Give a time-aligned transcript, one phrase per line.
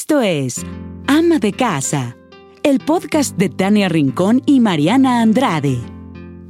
[0.00, 0.64] Esto es
[1.08, 2.16] Ama de Casa,
[2.62, 5.80] el podcast de Tania Rincón y Mariana Andrade.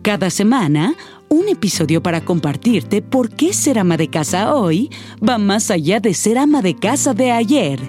[0.03, 0.95] Cada semana,
[1.31, 4.91] un episodio para compartirte por qué ser ama de casa hoy
[5.27, 7.81] va más allá de ser ama de casa de ayer.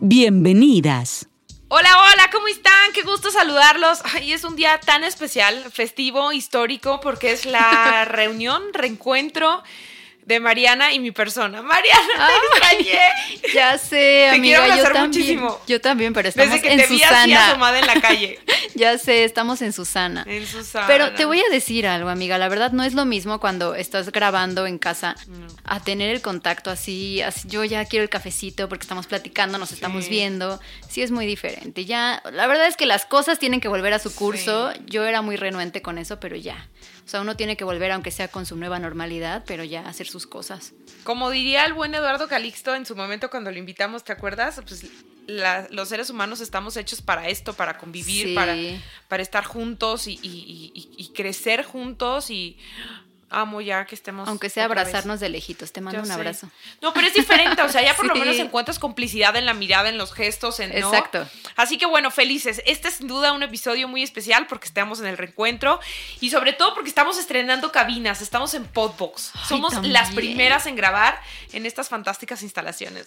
[0.00, 1.26] Bienvenidas.
[1.66, 2.92] Hola, hola, ¿cómo están?
[2.94, 4.02] Qué gusto saludarlos.
[4.14, 9.64] Ay, es un día tan especial, festivo, histórico, porque es la reunión, reencuentro
[10.24, 11.62] de Mariana y mi persona.
[11.62, 13.00] Mariana, te extrañé.
[13.54, 15.06] Ya sé, amiga, quiero yo también.
[15.08, 15.60] muchísimo.
[15.66, 17.48] Yo también, pero estamos Desde que en te vi así Susana.
[17.48, 18.38] asomada en la calle.
[18.74, 20.24] ya sé, estamos en Susana.
[20.26, 20.86] En Susana.
[20.86, 22.38] Pero te voy a decir algo, amiga.
[22.38, 25.16] La verdad no es lo mismo cuando estás grabando en casa
[25.64, 27.46] a tener el contacto así, así.
[27.48, 30.58] Yo ya quiero el cafecito porque estamos platicando, nos estamos viendo.
[30.88, 31.84] Sí es muy diferente.
[31.84, 34.72] Ya, la verdad es que las cosas tienen que volver a su curso.
[34.86, 36.68] Yo era muy renuente con eso, pero ya.
[37.12, 40.26] Sea, uno tiene que volver, aunque sea con su nueva normalidad, pero ya hacer sus
[40.26, 40.72] cosas.
[41.04, 44.58] Como diría el buen Eduardo Calixto en su momento cuando lo invitamos, ¿te acuerdas?
[44.66, 44.86] Pues
[45.26, 48.34] la- los seres humanos estamos hechos para esto, para convivir, Sí.
[48.34, 48.56] para,
[49.08, 52.56] para estar juntos y, y- y- y- y crecer juntos y
[53.32, 54.28] amo ya que estemos.
[54.28, 54.78] Aunque sea vez.
[54.78, 55.72] abrazarnos de lejitos.
[55.72, 56.12] Te mando un sé.
[56.12, 56.48] abrazo.
[56.80, 59.88] No, pero es diferente, o sea, ya por lo menos encuentras complicidad en la mirada,
[59.88, 60.88] en los gestos, en ¿no?
[60.88, 61.26] Exacto.
[61.56, 62.62] Así que bueno, felices.
[62.66, 65.80] Este es sin duda un episodio muy especial porque estamos en el reencuentro
[66.20, 69.32] y sobre todo porque estamos estrenando cabinas, estamos en Podbox.
[69.48, 71.20] Somos las primeras en grabar
[71.52, 73.06] en estas fantásticas instalaciones.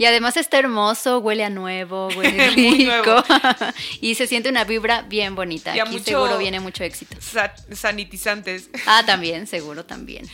[0.00, 2.90] Y además está hermoso, huele a nuevo, huele Muy rico.
[2.90, 3.22] nuevo.
[4.00, 5.76] y se siente una vibra bien bonita.
[5.76, 7.18] Y Aquí mucho- seguro viene mucho éxito.
[7.20, 8.70] Sa- sanitizantes.
[8.86, 10.26] Ah, también, seguro también.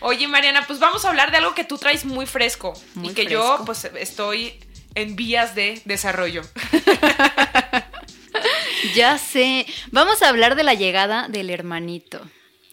[0.00, 3.14] Oye, Mariana, pues vamos a hablar de algo que tú traes muy fresco Muy y
[3.14, 4.54] que yo pues estoy
[4.94, 6.42] en vías de desarrollo.
[8.94, 9.66] Ya sé.
[9.90, 12.20] Vamos a hablar de la llegada del hermanito.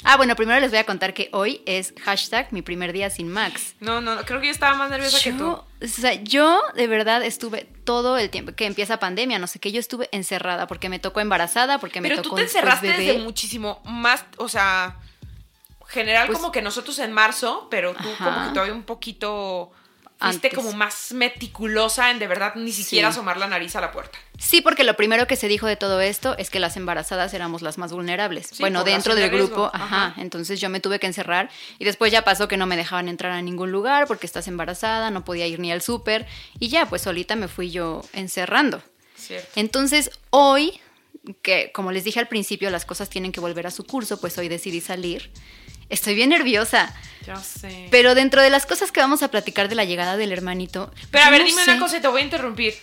[0.06, 3.28] Ah, bueno, primero les voy a contar que hoy es hashtag mi primer día sin
[3.30, 3.74] Max.
[3.80, 5.48] No, no, creo que yo estaba más nerviosa que tú.
[5.50, 9.72] O sea, yo de verdad estuve todo el tiempo que empieza pandemia, no sé qué,
[9.72, 13.04] yo estuve encerrada porque me tocó embarazada, porque me Pero tocó tú te encerraste bebé.
[13.06, 14.98] desde muchísimo más, o sea,
[15.88, 18.26] general Pues- como que nosotros en marzo, pero tú Ajá.
[18.26, 19.72] como que todavía un poquito
[20.20, 23.14] fuiste como más meticulosa en de verdad ni siquiera Sí.
[23.18, 24.18] asomar la nariz a la puerta.
[24.38, 27.62] Sí, porque lo primero que se dijo de todo esto es que las embarazadas éramos
[27.62, 28.48] las más vulnerables.
[28.48, 30.08] Sí, bueno, dentro de del grupo, ajá.
[30.08, 30.22] ajá.
[30.22, 31.50] Entonces yo me tuve que encerrar
[31.80, 35.12] y después ya pasó que no me dejaban entrar a ningún lugar porque estás embarazada,
[35.12, 36.26] no podía ir ni al súper
[36.60, 38.82] y ya, pues solita me fui yo encerrando.
[39.18, 39.48] Cierto.
[39.56, 40.80] Entonces hoy,
[41.42, 44.38] que como les dije al principio, las cosas tienen que volver a su curso, pues
[44.38, 45.32] hoy decidí salir.
[45.90, 46.94] Estoy bien nerviosa,
[47.26, 47.88] Ya sé.
[47.92, 50.92] pero dentro de las cosas que vamos a platicar de la llegada del hermanito.
[51.12, 51.72] Pero a ver, no dime sé.
[51.72, 52.74] una cosa y te voy a interrumpir.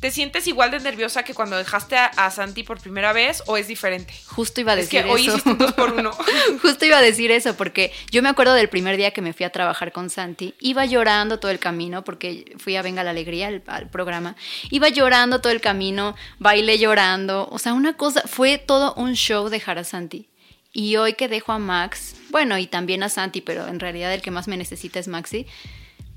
[0.00, 3.56] ¿Te sientes igual de nerviosa que cuando dejaste a, a Santi por primera vez o
[3.56, 4.12] es diferente?
[4.26, 5.36] Justo iba a Es decir que hoy eso.
[5.36, 6.10] hiciste dos por uno.
[6.62, 9.44] Justo iba a decir eso, porque yo me acuerdo del primer día que me fui
[9.46, 10.54] a trabajar con Santi.
[10.58, 14.34] Iba llorando todo el camino, porque fui a Venga la Alegría al, al programa.
[14.70, 17.46] Iba llorando todo el camino, bailé llorando.
[17.52, 20.28] O sea, una cosa, fue todo un show dejar a Santi.
[20.72, 24.22] Y hoy que dejo a Max, bueno, y también a Santi, pero en realidad el
[24.22, 25.46] que más me necesita es Maxi,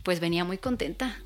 [0.02, 1.20] pues venía muy contenta.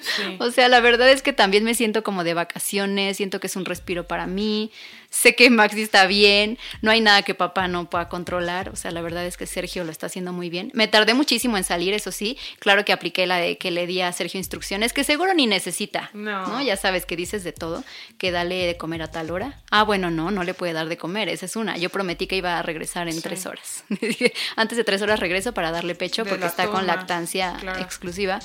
[0.00, 0.36] Sí.
[0.40, 3.54] O sea, la verdad es que también me siento como de vacaciones, siento que es
[3.54, 4.72] un respiro para mí,
[5.14, 8.90] sé que Maxi está bien, no hay nada que papá no pueda controlar, o sea,
[8.90, 10.70] la verdad es que Sergio lo está haciendo muy bien.
[10.74, 14.00] Me tardé muchísimo en salir, eso sí, claro que apliqué la de que le di
[14.00, 16.60] a Sergio instrucciones, que seguro ni necesita, No.
[16.62, 17.84] Ya sabes que dices de todo,
[18.18, 19.62] que dale de comer a tal hora.
[19.70, 21.76] Ah, bueno, no, no le puede dar de comer, esa es una.
[21.76, 23.20] Yo prometí que iba a regresar en Sí.
[23.22, 23.84] tres horas.
[24.56, 27.80] Antes de tres horas regreso para darle pecho De porque está con lactancia claro.
[27.80, 28.40] exclusiva.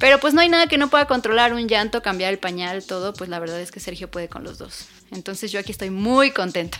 [0.00, 3.12] Pero pues no hay nada que no pueda controlar, un llanto, cambiar el pañal, todo,
[3.12, 4.88] pues la verdad es que Sergio puede con los dos.
[5.12, 6.78] Entonces yo aquí estoy muy contenta.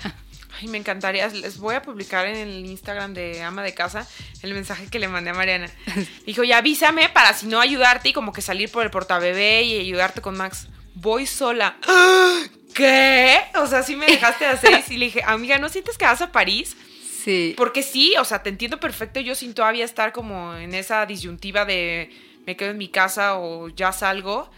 [0.59, 1.29] Ay, me encantaría.
[1.29, 4.09] Les voy a publicar en el Instagram de Ama de Casa
[4.43, 5.71] el mensaje que le mandé a Mariana.
[6.27, 9.79] Dijo, ya avísame para si no ayudarte y como que salir por el portabebé y
[9.79, 10.69] ayudarte con Max.
[10.95, 11.77] Voy sola.
[12.75, 13.39] ¿Qué?
[13.57, 16.23] O sea, sí me dejaste a seis y le dije, amiga, ¿no sientes que vas
[16.23, 16.75] a París?
[17.23, 17.55] Sí.
[17.57, 19.21] Porque sí, o sea, te entiendo perfecto.
[19.21, 22.11] Yo sin todavía estar como en esa disyuntiva de
[22.47, 24.51] me quedo en mi casa o ya salgo.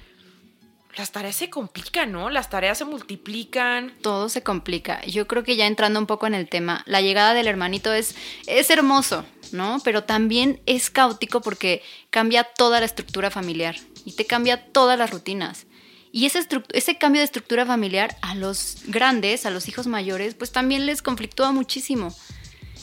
[0.97, 2.29] Las tareas se complican, ¿no?
[2.29, 3.95] Las tareas se multiplican.
[4.03, 5.01] Todo se complica.
[5.07, 8.15] Yo creo que ya entrando un poco en el tema, la llegada del hermanito es,
[8.47, 9.81] es hermoso, ¿no?
[9.85, 15.11] Pero también es caótico porque cambia toda la estructura familiar y te cambia todas las
[15.11, 15.67] rutinas.
[16.15, 20.53] Y ese, ese cambio de estructura familiar a los grandes, a los hijos mayores, pues
[20.53, 22.15] también les conflictúa muchísimo.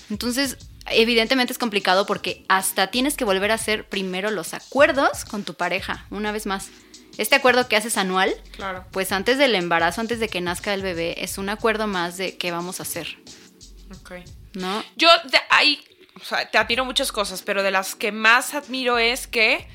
[0.09, 0.57] Entonces,
[0.91, 5.53] evidentemente es complicado porque hasta tienes que volver a hacer primero los acuerdos con tu
[5.53, 6.69] pareja, una vez más.
[7.17, 8.85] Este acuerdo que haces anual, Claro.
[8.91, 12.37] pues antes del embarazo, antes de que nazca el bebé, es un acuerdo más de
[12.37, 13.17] qué vamos a hacer,
[13.99, 14.11] Ok.
[14.53, 14.83] ¿no?
[14.95, 15.83] Yo de ahí,
[16.15, 19.67] o sea, te admiro muchas cosas, pero de las que más admiro es que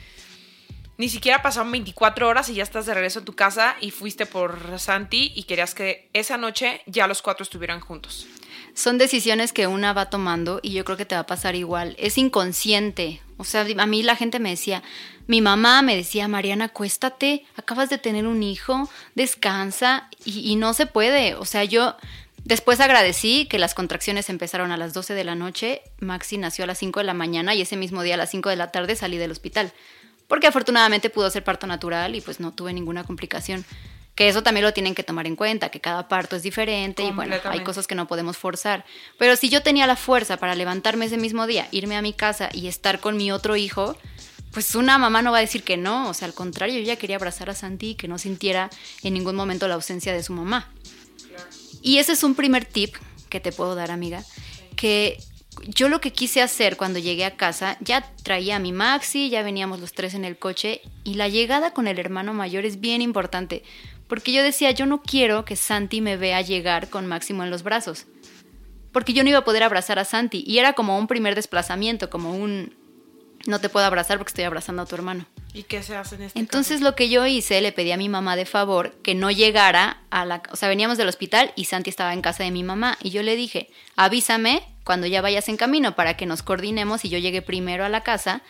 [0.97, 4.27] ni siquiera pasaron 24 horas y ya estás de regreso a tu casa y fuiste
[4.27, 8.27] por Santi y querías que esa noche ya los cuatro estuvieran juntos.
[8.75, 11.95] Son decisiones que una va tomando y yo creo que te va a pasar igual.
[11.99, 13.23] Es inconsciente.
[13.37, 14.83] O sea, a mí la gente me decía,
[15.27, 20.87] mi mamá me decía, Mariana, acuéstate, acabas de tener un hijo, descansa y, no se
[20.87, 21.35] puede.
[21.37, 21.97] O sea, yo
[22.45, 26.67] después agradecí que las contracciones empezaron a las 12 de la noche, Maxi nació a
[26.67, 28.97] las 5 de la mañana y ese mismo día a las 5 de la tarde
[28.97, 29.73] salí del hospital.
[30.27, 33.65] Porque afortunadamente pudo ser parto natural y pues no tuve ninguna complicación.
[34.15, 37.11] Que eso también lo tienen que tomar en cuenta, que cada parto es diferente y
[37.11, 38.85] bueno, hay cosas que no podemos forzar.
[39.19, 42.49] Pero si yo tenía la fuerza para levantarme ese mismo día, irme a mi casa
[42.53, 43.97] y estar con mi otro hijo,
[44.53, 46.09] pues una mamá no va a decir que no.
[46.09, 48.71] O sea, al contrario, yo ya quería abrazar a Santi y que no sintiera
[49.03, 50.71] en ningún momento la ausencia de su mamá.
[51.83, 52.95] Y ese es un primer tip
[53.29, 54.25] que te puedo dar, amiga,
[54.77, 55.19] que
[55.67, 59.43] yo lo que quise hacer cuando llegué a casa, ya traía a mi Maxi, ya
[59.43, 63.03] veníamos los tres en el coche y la llegada con el hermano mayor es bien
[63.03, 63.63] importante,
[64.07, 67.63] porque yo decía, yo no quiero que Santi me vea llegar con Máximo en los
[67.63, 68.07] brazos,
[68.93, 72.11] porque yo no iba a poder abrazar a Santi y era como un primer desplazamiento,
[72.11, 72.73] como un
[73.47, 75.27] no te puedo abrazar porque estoy abrazando a tu hermano.
[75.53, 76.85] ¿Y qué se hace en este Entonces caso?
[76.91, 80.25] lo que yo hice, le pedí a mi mamá de favor que no llegara a
[80.25, 80.43] la...
[80.51, 83.23] O sea, veníamos del hospital y Santi estaba en casa de mi mamá y yo
[83.23, 87.43] le dije, avísame cuando ya vayas en camino para que nos coordinemos y yo llegue
[87.43, 88.43] primero a la casa,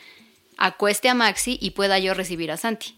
[0.56, 2.96] acueste a Maxi y pueda yo recibir a Santi.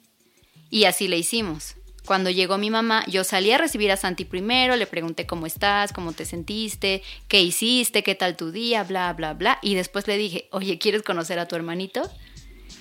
[0.71, 1.77] Y así le hicimos.
[2.07, 5.93] Cuando llegó mi mamá, yo salí a recibir a Santi primero, le pregunté cómo estás,
[5.93, 9.59] cómo te sentiste, qué hiciste, qué tal tu día, bla, bla, bla.
[9.61, 12.09] Y después le dije, oye, ¿quieres conocer a tu hermanito?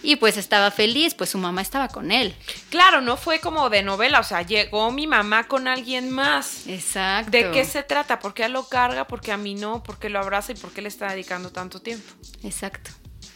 [0.04, 2.36] Y pues estaba feliz, pues su mamá estaba con él.
[2.69, 6.68] Claro, no fue como de novela, o sea, llegó mi mamá con alguien más.
[6.68, 7.31] Exacto.
[7.31, 8.19] ¿De qué se trata?
[8.19, 9.07] ¿Por qué lo carga?
[9.07, 9.81] ¿Por qué a mí no?
[9.81, 10.51] ¿Por qué lo abraza?
[10.51, 12.13] ¿Y por qué le está dedicando tanto tiempo?
[12.44, 12.92] Exacto.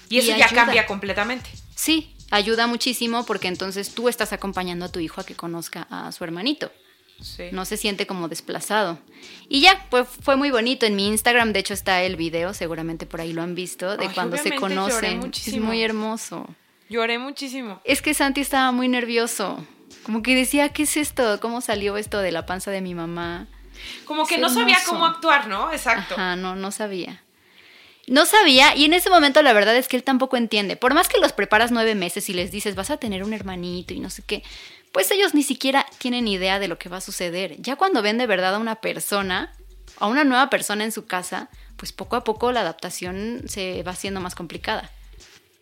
[0.10, 1.50] Y eso ya cambia completamente.
[1.76, 6.12] Sí, ayuda muchísimo porque entonces tú estás acompañando a tu hijo a que conozca a
[6.12, 6.72] su hermanito.
[7.22, 7.50] Sí.
[7.52, 8.98] No se siente como desplazado.
[9.50, 10.86] Y ya, pues fue muy bonito.
[10.86, 14.08] En mi Instagram, de hecho, está el video, seguramente por ahí lo han visto, de
[14.08, 15.30] Ay, cuando se conocen.
[15.34, 16.48] Es muy hermoso.
[16.88, 17.82] Lloré muchísimo.
[17.84, 19.66] Es que Santi estaba muy nervioso.
[20.04, 21.40] Como que decía, ¿qué es esto?
[21.42, 23.48] ¿Cómo salió esto de la panza de mi mamá?
[24.06, 25.72] Como que no sabía cómo actuar, ¿no?
[25.72, 26.16] Exacto.
[26.16, 27.22] Ajá, no, no sabía.
[28.10, 30.76] No sabía, y en ese momento la verdad es que él tampoco entiende.
[30.76, 33.94] Por más que los preparas nueve meses y les dices, vas a tener un hermanito
[33.94, 34.44] y no sé qué,
[34.92, 37.56] pues ellos ni siquiera tienen idea de lo que va a suceder.
[37.62, 39.54] Ya cuando ven de verdad a una persona,
[39.98, 43.92] a una nueva persona en su casa, pues poco a poco la adaptación se va
[43.92, 44.92] haciendo más complicada.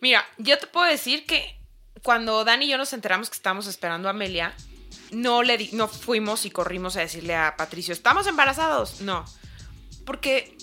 [0.00, 1.58] Mira, yo te puedo decir que
[2.02, 4.54] cuando Dani y yo nos enteramos que estábamos esperando a Amelia,
[5.10, 9.00] no le di- no fuimos y corrimos a decirle a Patricio, ¿estamos embarazados?
[9.00, 9.24] No.
[10.04, 10.56] Porque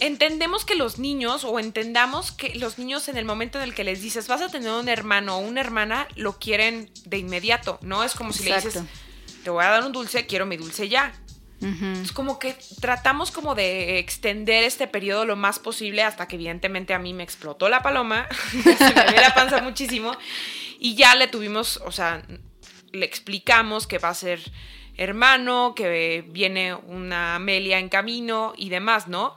[0.00, 3.84] entendemos que los niños, o entendamos que los niños en el momento en el que
[3.84, 8.04] les dices, vas a tener un hermano o una hermana, lo quieren de inmediato, ¿no?
[8.04, 8.82] Es como si le dices,
[9.42, 11.12] te voy a dar un dulce, quiero mi dulce ya.
[12.02, 16.92] Es como que tratamos como de extender este periodo lo más posible hasta que evidentemente
[16.92, 20.14] a mí me explotó la paloma, se me ve la panza muchísimo
[20.78, 22.22] y ya le tuvimos, o sea,
[22.92, 24.40] le explicamos que va a ser
[24.98, 29.34] hermano, que viene una Amelia en camino y demás, ¿no?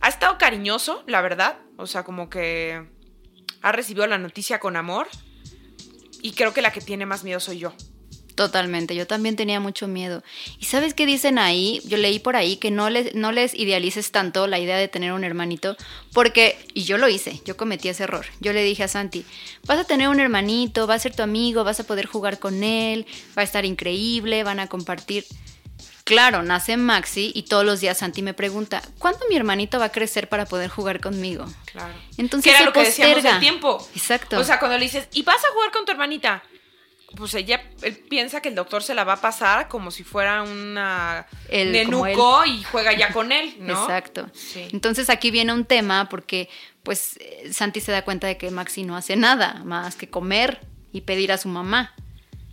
[0.00, 2.86] Ha estado cariñoso, la verdad, o sea, como que
[3.62, 5.08] ha recibido la noticia con amor
[6.22, 7.74] y creo que la que tiene más miedo soy yo.
[8.34, 10.22] Totalmente, yo también tenía mucho miedo.
[10.58, 11.82] ¿Y sabes qué dicen ahí?
[11.84, 15.12] Yo leí por ahí que no les, no les idealices tanto la idea de tener
[15.12, 15.76] un hermanito,
[16.14, 18.24] porque, y yo lo hice, yo cometí ese error.
[18.40, 19.26] Yo le dije a Santi,
[19.66, 22.64] vas a tener un hermanito, va a ser tu amigo, vas a poder jugar con
[22.64, 23.04] él,
[23.36, 25.26] va a estar increíble, van a compartir.
[26.10, 29.92] Claro, nace Maxi y todos los días Santi me pregunta, ¿cuándo mi hermanito va a
[29.92, 31.46] crecer para poder jugar conmigo?
[31.66, 31.94] Claro.
[32.18, 33.38] Entonces que era lo que decíamos posterga.
[33.38, 33.88] del tiempo.
[33.94, 34.38] Exacto.
[34.38, 36.42] O sea, cuando le dices, ¿y vas a jugar con tu hermanita?
[37.16, 40.42] Pues ella él piensa que el doctor se la va a pasar como si fuera
[40.42, 43.80] una El- nenuco y juega ya con él, ¿no?
[43.80, 44.28] Exacto.
[44.32, 44.68] Sí.
[44.72, 46.48] Entonces aquí viene un tema porque
[46.82, 50.60] pues eh, Santi se da cuenta de que Maxi no hace nada más que comer
[50.92, 51.94] y pedir a su mamá.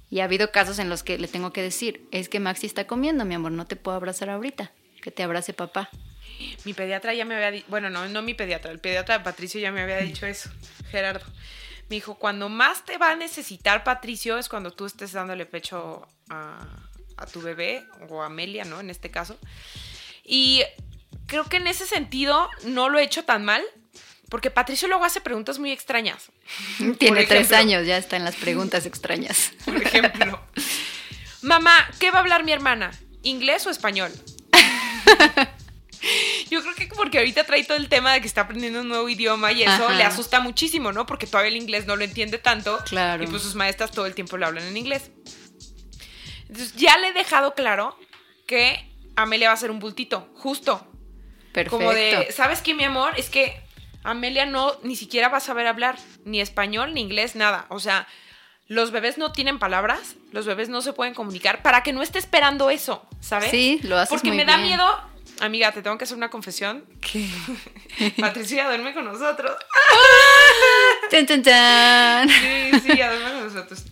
[0.09, 2.87] Y ha habido casos en los que le tengo que decir, es que Maxi está
[2.87, 4.71] comiendo, mi amor, no te puedo abrazar ahorita,
[5.01, 5.89] que te abrace papá.
[6.65, 9.59] Mi pediatra ya me había dicho, bueno, no, no mi pediatra, el pediatra de Patricio
[9.59, 10.49] ya me había dicho eso,
[10.91, 11.25] Gerardo.
[11.89, 16.07] Me dijo, cuando más te va a necesitar Patricio es cuando tú estés dándole pecho
[16.29, 16.65] a,
[17.17, 18.79] a tu bebé o a Amelia, ¿no?
[18.79, 19.37] En este caso.
[20.23, 20.63] Y
[21.27, 23.63] creo que en ese sentido no lo he hecho tan mal,
[24.29, 26.31] porque Patricio luego hace preguntas muy extrañas.
[26.97, 29.51] Tiene tres años, ya está en las preguntas extrañas.
[29.65, 30.41] Por ejemplo,
[31.41, 32.91] mamá, ¿qué va a hablar mi hermana?
[33.23, 34.11] ¿Inglés o español?
[36.49, 39.09] Yo creo que porque ahorita trae todo el tema de que está aprendiendo un nuevo
[39.09, 39.93] idioma y eso Ajá.
[39.93, 41.05] le asusta muchísimo, ¿no?
[41.05, 42.79] Porque todavía el inglés no lo entiende tanto.
[42.85, 43.23] Claro.
[43.23, 45.11] Y pues sus maestras todo el tiempo le hablan en inglés.
[46.47, 47.97] Entonces ya le he dejado claro
[48.45, 50.85] que Amelia va a ser un bultito, justo.
[51.51, 51.77] Perfecto.
[51.77, 53.13] Como de, ¿sabes qué, mi amor?
[53.17, 53.66] Es que
[54.09, 57.65] Amelia no ni siquiera va a saber hablar ni español ni inglés, nada.
[57.69, 58.07] O sea,
[58.67, 62.19] los bebés no tienen palabras, los bebés no se pueden comunicar para que no esté
[62.19, 63.51] esperando eso, ¿sabes?
[63.51, 64.85] Sí, lo haces Porque muy me da miedo.
[65.39, 66.83] Amiga, te tengo que hacer una confesión.
[66.99, 67.27] ¿Qué?
[68.19, 69.51] Patricia duerme con nosotros.
[71.11, 72.29] Tan, tan, tan.
[72.29, 73.83] Sí, sí, duerme con nosotros.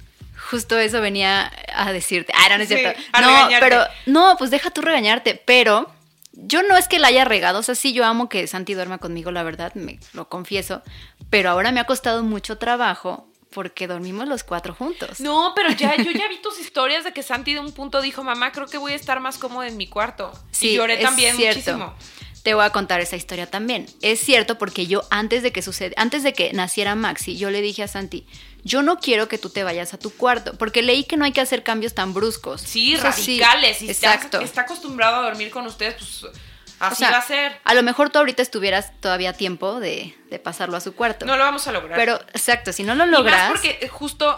[0.49, 2.31] Justo eso venía a decirte.
[2.35, 2.99] Ah, no, no es Sí, cierto.
[3.21, 5.91] no, pero no, pues deja tú regañarte, pero
[6.35, 8.97] yo no es que la haya regado, o sea, sí, yo amo que Santi duerma
[8.97, 10.81] conmigo, la verdad, me lo confieso,
[11.29, 15.21] pero ahora me ha costado mucho trabajo porque dormimos los cuatro juntos.
[15.21, 18.21] No, pero ya, yo ya vi tus historias de que Santi de un punto dijo,
[18.23, 20.33] mamá, creo que voy a estar más cómoda en mi cuarto.
[20.51, 21.77] Sí, y lloré es también cierto.
[21.77, 21.95] muchísimo.
[22.43, 23.87] Te voy a contar esa historia también.
[24.01, 27.61] Es cierto porque yo antes de que suceda, antes de que naciera Maxi, yo le
[27.61, 28.27] dije a Santi,
[28.65, 31.31] yo no quiero que tú te vayas a tu cuarto, porque leí que no hay
[31.31, 32.59] que hacer cambios tan bruscos.
[32.61, 33.81] Sí, O sea, sí, radicales.
[33.81, 34.41] y está- exacto.
[34.41, 36.33] está acostumbrado a dormir con ustedes, pues
[36.79, 37.57] así O sea, va a ser.
[37.63, 41.25] A lo mejor tú ahorita estuvieras todavía a tiempo de, de pasarlo a su cuarto.
[41.25, 41.95] No lo vamos a lograr.
[41.97, 43.37] Pero, exacto, si no lo Y logras.
[43.43, 44.37] más porque eh, justo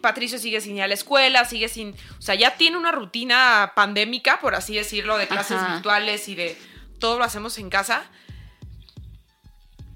[0.00, 1.94] Patricio sigue sin ir a la escuela, sigue sin.
[2.18, 5.74] O sea, ya tiene una rutina pandémica, por así decirlo, de clases Ajá.
[5.74, 6.56] virtuales y de
[7.00, 8.04] todo lo hacemos en casa.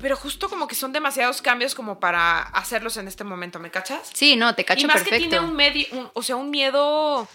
[0.00, 4.10] Pero justo como que son demasiados cambios como para hacerlos en este momento, ¿me cachas?
[4.14, 5.14] Sí, no, te cacho y más perfecto.
[5.24, 7.26] que tiene un medio, un- o sea, un miedo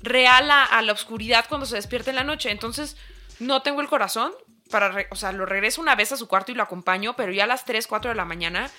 [0.00, 2.50] real a, a la oscuridad cuando se despierta en la noche.
[2.50, 2.96] Entonces,
[3.38, 4.32] no tengo el corazón
[4.70, 7.32] para, re- o sea, lo regreso una vez a su cuarto y lo acompaño, pero
[7.32, 8.70] ya a las 3, 4 de la mañana,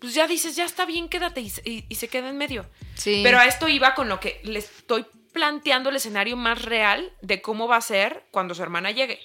[0.00, 2.64] pues ya dices, ya está bien, quédate y, se- y- y se queda en medio.
[2.94, 3.20] Sí.
[3.22, 7.42] Pero a esto iba con lo que le estoy planteando el escenario más real de
[7.42, 9.20] cómo va a ser cuando su hermana llegue.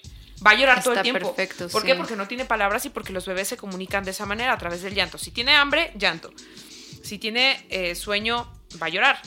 [0.45, 1.35] Va a llorar todo el tiempo.
[1.35, 1.87] perfecto, ¿Por sí.
[1.87, 1.95] qué?
[1.95, 4.81] Porque no tiene palabras y porque los bebés se comunican de esa manera, a través
[4.81, 5.17] del llanto.
[5.17, 6.31] Si tiene hambre, llanto.
[7.03, 8.51] Si tiene eh, sueño,
[8.81, 9.21] va a llorar.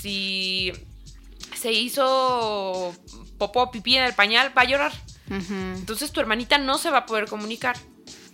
[0.00, 0.72] Si
[1.56, 2.94] se hizo
[3.38, 4.92] popó, pipí en el pañal, va a llorar.
[5.30, 7.76] Entonces tu hermanita no se va a poder comunicar.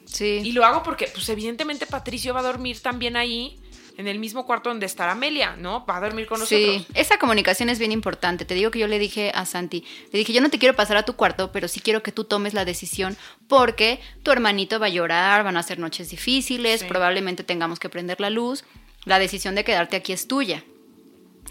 [0.07, 0.43] Sí.
[0.45, 3.59] Y lo hago porque, pues evidentemente Patricio va a dormir también ahí,
[3.97, 5.85] en el mismo cuarto donde estará Amelia, ¿no?
[5.87, 6.59] Va a dormir con nosotros.
[6.83, 8.45] Sí, esa comunicación es bien importante.
[8.45, 10.97] Te digo que yo le dije a Santi, le dije, yo no te quiero pasar
[10.97, 13.17] a tu cuarto, pero sí quiero que tú tomes la decisión
[13.49, 16.87] porque tu hermanito va a llorar, van a ser noches difíciles, Sí.
[16.89, 18.65] probablemente tengamos que prender la luz.
[19.05, 20.65] La decisión de quedarte aquí es tuya.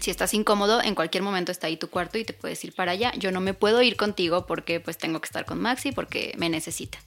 [0.00, 2.92] Si estás incómodo, en cualquier momento está ahí tu cuarto y te puedes ir para
[2.92, 3.12] allá.
[3.16, 6.48] Yo no me puedo ir contigo porque pues tengo que estar con Maxi porque me
[6.50, 6.98] necesita.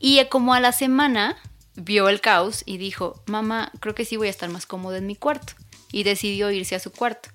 [0.00, 1.36] Y como a la semana
[1.82, 5.06] vio el caos y dijo, mamá, creo que sí voy a estar más cómodo en
[5.06, 5.54] mi cuarto.
[5.92, 7.30] Y decidió irse a su cuarto.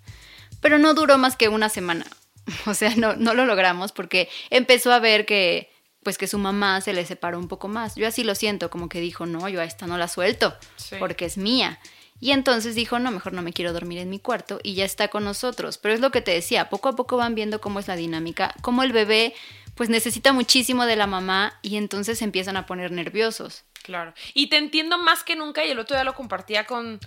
[0.62, 2.06] Pero no duró más que una semana.
[2.68, 5.72] O sea, no, no lo logramos porque empezó a ver que
[6.04, 7.96] pues que su mamá se le separó un poco más.
[7.96, 10.98] Yo así lo siento, como que dijo, no, yo a esta no la suelto Sí.
[11.00, 11.80] porque es mía.
[12.20, 15.08] Y entonces dijo, no, mejor no me quiero dormir en mi cuarto y ya está
[15.08, 15.80] con nosotros.
[15.80, 18.54] Pero es lo que te decía, poco a poco van viendo cómo es la dinámica,
[18.62, 19.34] cómo el bebé
[19.74, 23.64] pues necesita muchísimo de la mamá y entonces se empiezan a poner nerviosos.
[23.86, 24.16] Claro.
[24.34, 27.00] Y te entiendo más que nunca, y el otro día lo compartía con,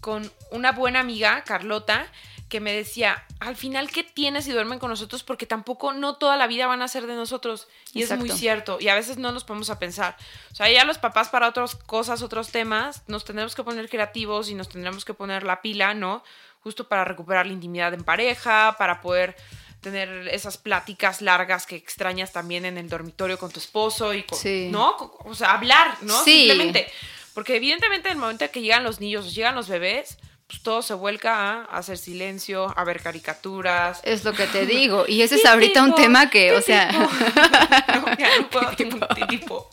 [0.00, 2.06] con una buena amiga, Carlota,
[2.48, 5.22] que me decía, al final, ¿qué tienes si duermen con nosotros?
[5.24, 7.68] Porque tampoco, no toda la vida van a ser de nosotros.
[7.92, 8.78] Y es muy cierto.
[8.80, 10.16] Y a veces no nos podemos a pensar.
[10.50, 14.48] O sea, ya los papás para otras cosas, otros temas, nos tendremos que poner creativos
[14.48, 16.24] y nos tendremos que poner la pila, ¿no?
[16.62, 19.36] Justo para recuperar la intimidad en pareja, para poder
[19.82, 24.38] tener esas pláticas largas que extrañas también en el dormitorio con tu esposo y con,
[24.38, 24.68] Sí.
[24.70, 24.96] ¿no?
[25.24, 26.24] O sea, hablar, ¿no?
[26.24, 26.46] Sí.
[26.46, 26.90] Simplemente.
[27.34, 30.82] Porque evidentemente en el momento en que llegan los niños, llegan los bebés, pues todo
[30.82, 34.00] se vuelca a hacer silencio, a ver caricaturas.
[34.04, 35.04] Es lo que te digo.
[35.08, 37.00] Y ese es ¿Qué ahorita un tema que, ¿Qué o sea, tipo?
[38.06, 39.06] no, ya no puedo ¿Qué tipo?
[39.14, 39.70] ¿Qué tipo?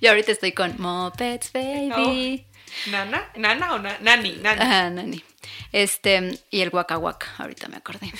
[0.00, 2.44] yo ahorita estoy con Mopeds Baby.
[2.86, 3.30] ¿Nana?
[3.36, 4.32] ¿Nana o na- nani?
[4.42, 4.60] Nani.
[4.60, 5.22] Ajá, Nani.
[5.72, 8.12] Este, y el Waka Waka, ahorita me acordé.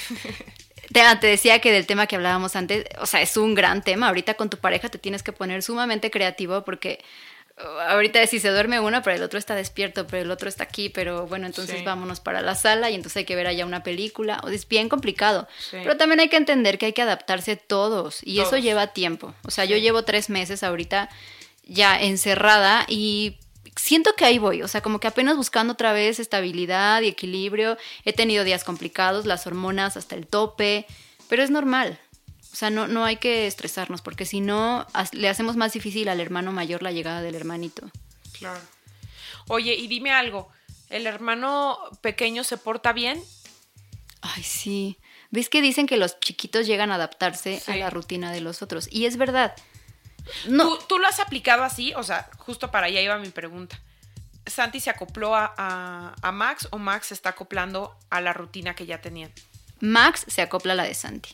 [0.93, 4.09] Te, te decía que del tema que hablábamos antes, o sea, es un gran tema.
[4.09, 6.99] Ahorita con tu pareja te tienes que poner sumamente creativo porque
[7.59, 10.65] uh, ahorita si se duerme uno, pero el otro está despierto, pero el otro está
[10.65, 11.85] aquí, pero bueno, entonces Sí.
[11.85, 14.41] vámonos para la sala y entonces hay que ver allá una película.
[14.43, 15.47] O Es bien complicado.
[15.59, 15.77] Sí.
[15.83, 19.35] Pero también hay que entender que hay que adaptarse todos y eso lleva tiempo.
[19.45, 21.09] O sea, yo llevo tres meses ahorita
[21.65, 23.37] ya encerrada y
[23.81, 27.77] siento que ahí voy, o sea, como que apenas buscando otra vez estabilidad y equilibrio.
[28.05, 30.87] He tenido días complicados, las hormonas hasta el tope,
[31.29, 31.99] pero es normal.
[32.53, 36.21] O sea, no, no hay que estresarnos, porque si no, le hacemos más difícil al
[36.21, 37.91] hermano mayor la llegada del hermanito.
[38.39, 38.61] Claro.
[39.49, 40.49] Oye, y dime algo.
[40.89, 43.23] ¿El hermano pequeño se porta bien?
[44.21, 44.99] Ay, sí.
[45.31, 48.89] ¿Ves que dicen que los chiquitos llegan a adaptarse a la rutina de los otros?
[48.91, 49.55] Y es verdad.
[50.49, 50.65] No.
[50.79, 51.93] ¿Tú, tú lo has aplicado así?
[51.95, 53.81] O sea, justo para allá iba mi pregunta.
[54.47, 58.75] ¿Santi se acopló a, a- a Max o Max se está acoplando a la rutina
[58.75, 59.31] que ya tenían?
[59.81, 61.31] Max se acopla a la de Santi.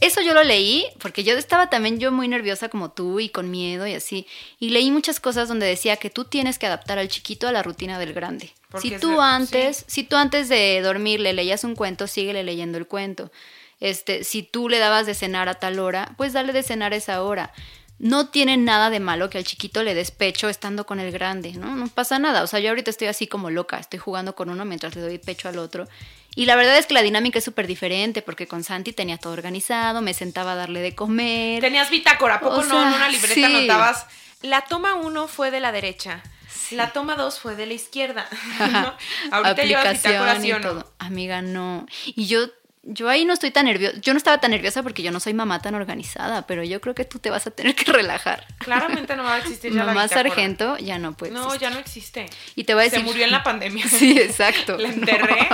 [0.00, 3.50] Eso yo lo leí porque yo estaba también yo muy nerviosa como tú y con
[3.50, 4.26] miedo y así.
[4.58, 7.62] Y leí muchas cosas donde decía que tú tienes que adaptar al chiquito a la
[7.62, 8.50] rutina del grande.
[8.70, 9.84] Porque Si tú antes, sí.
[9.86, 13.30] si tú antes de dormir le leías un cuento, síguele leyendo el cuento.
[13.78, 16.96] Este, si tú le dabas de cenar a tal hora, pues dale de cenar a
[16.96, 17.52] esa hora.
[18.00, 21.52] No tiene nada de malo que al chiquito le des pecho estando con el grande,
[21.52, 21.76] ¿no?
[21.76, 22.42] No pasa nada.
[22.42, 25.18] O sea, yo ahorita estoy así como loca, estoy jugando con uno mientras le doy
[25.18, 25.86] pecho al otro.
[26.34, 29.34] Y la verdad es que la dinámica es súper diferente porque con Santi tenía todo
[29.34, 31.60] organizado, me sentaba a darle de comer.
[31.60, 32.70] Tenías bitácora, ¿a poco O no?
[32.70, 33.44] sea, en una libreta sí.
[33.44, 34.06] anotabas.
[34.40, 36.22] La toma uno fue de la derecha.
[36.70, 38.26] La toma dos fue de la izquierda.
[38.72, 38.94] ¿no?
[39.30, 40.86] Ahorita llevas bitácora, ¿sí o no?
[40.98, 41.84] Amiga, no.
[42.06, 42.46] Y yo,
[42.92, 43.96] yo ahí no estoy tan nerviosa.
[44.00, 46.94] Yo no estaba tan nerviosa porque yo no soy mamá tan organizada, pero yo creo
[46.94, 48.44] que tú te vas a tener que relajar.
[48.58, 51.60] Claramente no va a existir ya la Mamá sargento ya no puede No, existir.
[51.60, 52.26] ya no existe.
[52.56, 52.98] Y te voy a decir.
[52.98, 53.86] Se murió en la pandemia.
[53.88, 54.76] Sí, exacto.
[54.78, 55.48] La enterré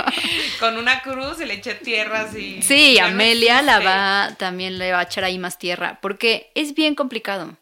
[0.59, 2.61] con una cruz y le eché tierras y.
[2.61, 6.51] Sí, ya no Amelia la va, también le va a echar ahí más tierra, porque
[6.55, 7.55] es bien complicado.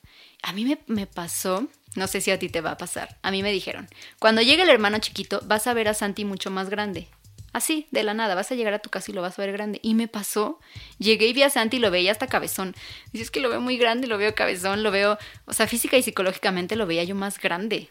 [0.43, 3.31] A mí me, me pasó, no sé si a ti te va a pasar, a
[3.31, 3.87] mí me dijeron,
[4.19, 7.07] cuando llegue el hermano chiquito vas a ver a Santi mucho más grande.
[7.55, 9.53] Así, de la nada, vas a llegar a tu casa y lo vas a ver
[9.53, 9.79] grande.
[9.81, 10.59] Y me pasó,
[10.97, 12.75] llegué y vi a Santi y lo veía hasta cabezón.
[13.13, 16.03] Dices que lo veo muy grande, lo veo cabezón, lo veo, o sea, física y
[16.03, 17.89] psicológicamente lo veía yo más grande.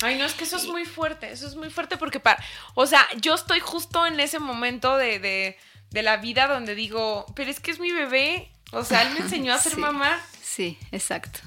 [0.00, 2.40] Ay, no, es que eso es muy fuerte, eso es muy fuerte porque para,
[2.74, 5.56] o sea, yo estoy justo en ese momento de, de,
[5.90, 9.20] de la vida donde digo, pero es que es mi bebé, o sea, él me
[9.24, 9.80] enseñó a ser Sí.
[9.80, 10.20] mamá.
[10.40, 11.40] Sí, exacto.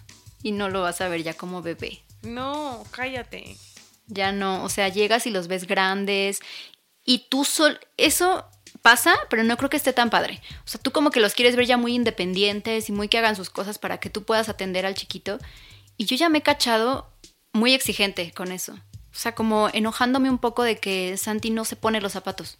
[0.43, 2.01] Y no lo vas a ver ya como bebé.
[2.23, 3.55] No, cállate.
[4.11, 6.39] Ya no, o sea, llegas y los ves grandes
[7.09, 8.45] y tú sol eso
[8.83, 10.43] pasa, pero no creo que esté tan padre.
[10.63, 13.35] O sea, tú como que los quieres ver ya muy independientes y muy que hagan
[13.35, 15.39] sus cosas para que tú puedas atender al chiquito.
[15.97, 17.09] Y yo ya me he cachado
[17.51, 18.73] muy exigente con eso.
[18.73, 22.59] O sea, como enojándome un poco de que Santi no se pone los zapatos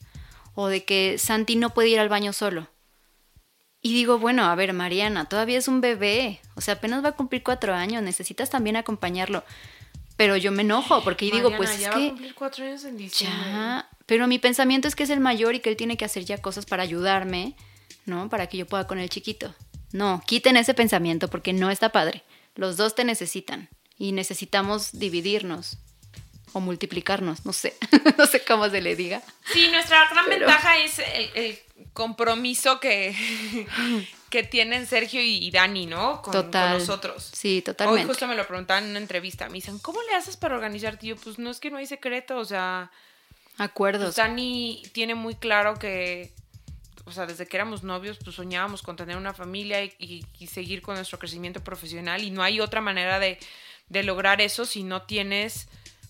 [0.56, 2.70] o de que Santi no puede ir al baño solo.
[3.84, 6.42] Y digo, bueno, a ver, Mariana, todavía es un bebé.
[6.56, 8.02] O sea, apenas va a cumplir cuatro años.
[8.02, 9.44] Necesitas también acompañarlo.
[10.18, 12.66] Pero yo me enojo porque digo, Mariana, pues ya es va a que cumplir cuatro
[12.66, 13.48] años en diciembre.
[13.48, 13.89] ya.
[14.10, 16.40] Pero mi pensamiento es que es el mayor y que él tiene que hacer ya
[16.40, 17.54] cosas para ayudarme,
[18.08, 18.28] ¿no?
[18.28, 19.54] Para que yo pueda con el chiquito.
[19.92, 22.24] No, quiten ese pensamiento porque no está padre.
[22.56, 23.70] Los dos te necesitan
[24.00, 25.78] y necesitamos dividirnos
[26.54, 27.76] o multiplicarnos, no sé,
[28.18, 29.22] no sé cómo se le diga.
[29.54, 31.60] Sí, nuestra gran Pero- ventaja es el, el
[31.94, 33.16] compromiso que,
[34.32, 36.24] que tienen Sergio y, Dani, ¿no?
[36.24, 36.72] Con, Total.
[36.72, 37.30] con nosotros.
[37.32, 38.08] Sí, Hoy totalmente.
[38.08, 39.48] justo me lo preguntaban en una entrevista.
[39.50, 41.06] Me dicen, ¿cómo le haces para organizarte?
[41.06, 42.38] Y yo, pues no es que no hay secreto.
[42.38, 42.90] O sea,
[43.60, 44.06] Acuerdos.
[44.06, 46.34] pues, Dani tiene muy claro que,
[47.06, 50.48] o sea, desde que éramos novios, pues soñábamos con tener una familia y, y- y
[50.48, 52.24] seguir con nuestro crecimiento profesional.
[52.24, 53.38] Y no hay otra manera de,
[53.90, 55.68] de lograr eso si no tienes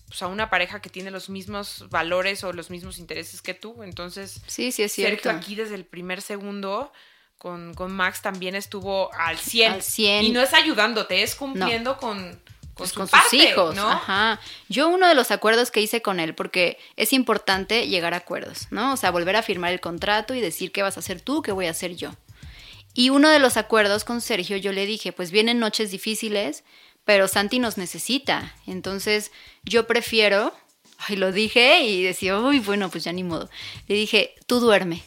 [0.08, 3.82] pues, a una pareja que tiene los mismos valores o los mismos intereses que tú.
[3.82, 5.22] Entonces, Sí, sí es cierto.
[5.24, 6.92] Sergio aquí desde el primer segundo
[7.38, 9.72] con, con Max también estuvo al 100.
[9.72, 10.24] Al 100.
[10.24, 12.38] Y no es ayudándote, es cumpliendo con,
[12.80, 13.88] Pues con parte, sus hijos, ¿no?
[13.88, 14.40] ajá.
[14.68, 18.66] Yo uno de los acuerdos que hice con él, porque es importante llegar a acuerdos,
[18.70, 18.92] ¿no?
[18.92, 21.52] O sea, volver a firmar el contrato y decir qué vas a hacer tú, qué
[21.52, 22.10] voy a hacer yo.
[22.94, 26.64] Y uno de los acuerdos con Sergio, yo le dije, pues vienen noches difíciles,
[27.04, 28.54] pero Santi nos necesita.
[28.66, 29.30] Entonces,
[29.62, 30.52] yo prefiero,
[30.98, 33.48] ay, lo dije y decía, uy, bueno, pues ya ni modo.
[33.86, 35.02] Le dije, tú duerme.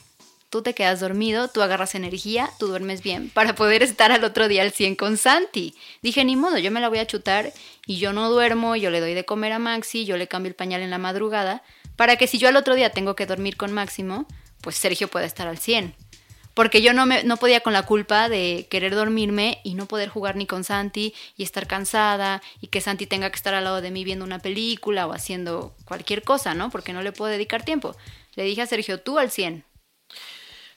[0.53, 4.47] Tú te quedas dormido, tú agarras energía, tú duermes bien, para poder estar al otro
[4.47, 5.73] día al 100 con Santi.
[6.03, 7.51] Dije, ni modo, yo me la voy a chutar
[7.87, 10.55] y yo no duermo, yo le doy de comer a Maxi, yo le cambio el
[10.55, 11.63] pañal en la madrugada,
[11.95, 14.27] para que si yo al otro día tengo que dormir con Máximo,
[14.61, 15.95] pues Sergio pueda estar al 100
[16.53, 20.09] porque yo no, me, no podía con la culpa de querer dormirme y no poder
[20.09, 23.81] jugar ni con Santi y estar cansada y que Santi tenga que estar al lado
[23.81, 26.69] de mí viendo una película o haciendo cualquier cosa, ¿no?
[26.69, 27.95] Porque no le puedo dedicar tiempo.
[28.35, 29.65] Le dije a Sergio, tú al 100.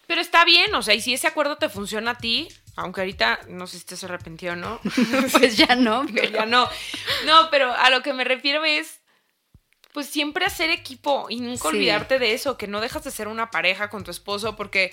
[0.06, 3.40] Pero está bien, o sea, y si ese acuerdo te funciona a ti, aunque ahorita
[3.48, 4.80] no sé si te has arrepentido o no,
[5.32, 6.68] pues ya no, pero ya no.
[7.24, 9.00] No, pero a lo que me refiero es,
[9.92, 11.76] pues siempre hacer equipo y nunca Sí.
[11.76, 14.90] olvidarte de eso, que no dejas de ser una pareja con tu esposo, porque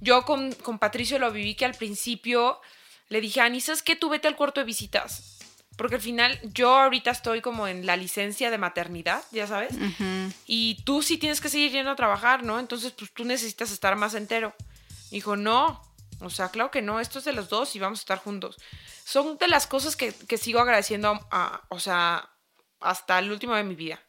[0.00, 2.60] yo con, con Patricio lo viví que al principio
[3.08, 3.96] le dije, Ani, ¿sabes qué?
[3.96, 5.38] Tú vete al cuarto de visitas.
[5.80, 9.72] Porque al final yo ahorita estoy como en la licencia de maternidad, ya sabes.
[10.46, 12.58] Y tú sí tienes que seguir yendo a trabajar, ¿no?
[12.60, 14.52] Entonces, pues tú necesitas estar más entero.
[15.10, 15.80] Me dijo, no.
[16.20, 18.58] O sea, claro que no, esto es de los dos y vamos a estar juntos.
[19.04, 22.28] Son de las cosas que, que sigo agradeciendo, a- a- o sea,
[22.80, 24.00] hasta el último de mi vida.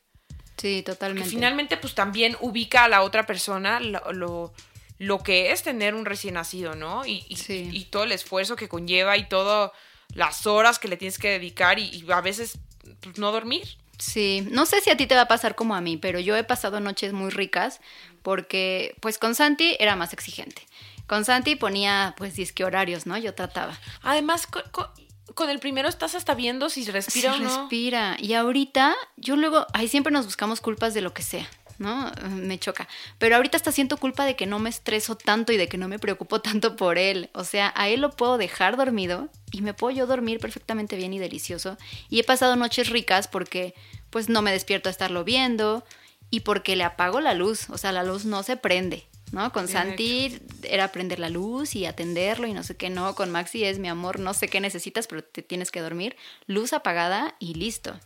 [0.57, 1.29] sí, totalmente.
[1.29, 4.53] finalmente, pues también ubica a la otra persona lo, lo,
[4.99, 7.05] lo que es tener un recién nacido, ¿no?
[7.05, 7.69] Y, y- Sí.
[7.71, 9.71] y todo el esfuerzo que conlleva y todo,
[10.13, 12.58] las horas que le tienes que dedicar y, y a veces
[13.02, 13.78] pues, no dormir.
[13.97, 16.36] Sí, no sé si a ti te va a pasar como a mí, pero yo
[16.36, 17.80] he pasado noches muy ricas
[18.24, 20.63] porque pues con Santi era más exigente.
[21.08, 23.17] Con Santi ponía pues disque horarios, ¿no?
[23.17, 23.78] Yo trataba.
[24.02, 24.89] Además, co- co-
[25.36, 27.60] con, el primero estás hasta viendo si respira o no.
[27.62, 28.17] respira.
[28.19, 31.47] Y ahorita, yo luego, ahí siempre nos buscamos culpas de lo que sea,
[31.82, 32.12] ¿no?
[32.30, 32.88] Me choca.
[33.17, 35.88] Pero ahorita hasta siento culpa de que no me estreso tanto y de que no
[35.88, 37.30] me preocupo tanto por él.
[37.34, 41.13] O sea, a él lo puedo dejar dormido y me puedo yo dormir perfectamente bien
[41.13, 41.78] y delicioso.
[42.10, 43.74] Y he pasado noches ricas porque,
[44.10, 45.84] pues, no me despierto a estarlo viendo
[46.30, 47.70] y porque le apago la luz.
[47.70, 49.06] O sea, la luz no se prende.
[49.32, 49.54] ¿No?
[49.54, 53.15] Con Bien Santi era prender la luz y atenderlo y no sé qué, no.
[53.15, 56.17] Con Maxi es mi amor, no sé qué necesitas, pero te tienes que dormir.
[56.48, 57.98] Luz apagada y listo.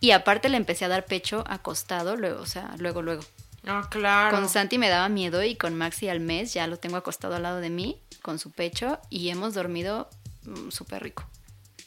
[0.00, 3.22] Y aparte le empecé a dar pecho acostado, luego, o sea, luego, luego.
[3.66, 4.34] Ah, claro.
[4.34, 7.42] Con Santi me daba miedo y con Maxi al mes ya lo tengo acostado al
[7.42, 10.08] lado de mí, con su pecho, y hemos dormido
[10.44, 11.28] mm, súper rico.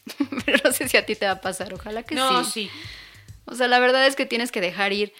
[0.45, 2.51] Pero no sé si a ti te va a pasar, ojalá que no, sí.
[2.51, 2.69] sí.
[3.45, 5.13] O sea, la verdad es que tienes que dejar ir.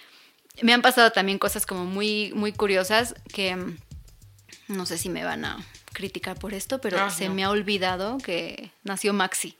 [0.62, 3.76] Me han pasado también cosas como muy, muy curiosas que mm,
[4.68, 5.58] no sé si me van a
[5.92, 7.34] criticar por esto, pero Ah, se no.
[7.34, 9.56] me ha olvidado que nació Maxi.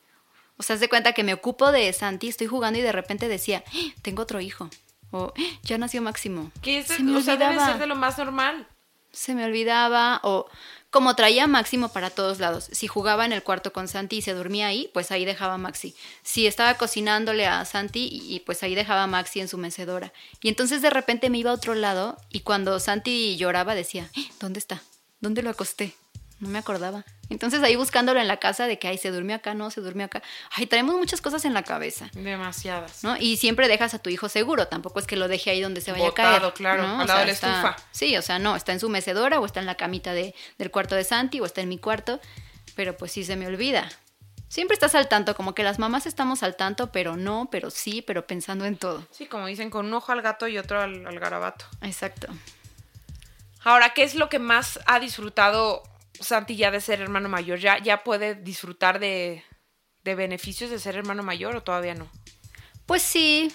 [0.56, 3.28] O sea, haz de cuenta que me ocupo de Santi, estoy jugando y de repente
[3.28, 3.92] decía, "¡Ah!
[4.02, 4.70] tengo otro hijo.
[5.10, 5.40] O "¡Ah!
[5.62, 6.50] ya nació Máximo.
[6.62, 8.66] Que es, se me o sea, debe olvidaba ser de lo más normal.
[9.12, 10.46] se me olvidaba o
[10.90, 12.68] como traía a Máximo para todos lados.
[12.70, 15.58] Si jugaba en el cuarto con Santi y se dormía ahí, pues ahí dejaba a
[15.58, 15.96] Maxi.
[16.22, 20.12] Si estaba cocinándole a Santi y, y, pues ahí dejaba a Maxi en su mecedora.
[20.40, 24.20] Y entonces de repente me iba a otro lado y cuando Santi lloraba decía, "¡Ah!
[24.38, 24.82] ¿dónde está?
[25.20, 25.94] ¿Dónde lo acosté?
[26.40, 27.04] No me acordaba.
[27.30, 30.04] Entonces ahí buscándolo en la casa de que, ay, se durmió acá, no, se durmió
[30.06, 30.22] acá.
[30.50, 32.10] Ay, traemos muchas cosas en la cabeza.
[32.12, 33.02] Demasiadas.
[33.02, 33.16] ¿no?
[33.16, 35.92] Y siempre dejas a tu hijo seguro, tampoco es que lo deje ahí donde se
[35.92, 36.52] vaya Botado, a caer.
[36.54, 37.00] claro, ¿no?
[37.00, 37.76] al lado de la está- estufa.
[37.92, 40.70] Sí, o sea, no, está en su mecedora o está en la camita de, del
[40.70, 42.20] cuarto de Santi o está en mi cuarto,
[42.74, 43.88] pero pues sí se me olvida.
[44.48, 48.02] Siempre estás al tanto, como que las mamás estamos al tanto, pero no, pero sí,
[48.02, 49.06] pero pensando en todo.
[49.10, 51.64] Sí, como dicen, con un ojo al gato y otro al, al garabato.
[51.80, 52.28] Exacto.
[53.64, 55.82] Ahora, ¿qué es lo que más ha disfrutado
[56.20, 57.58] Santi ya de ser hermano mayor?
[57.58, 59.44] ¿Ya, ya puede disfrutar de,
[60.02, 62.10] de beneficios de ser hermano mayor o todavía no?
[62.86, 63.52] Pues sí.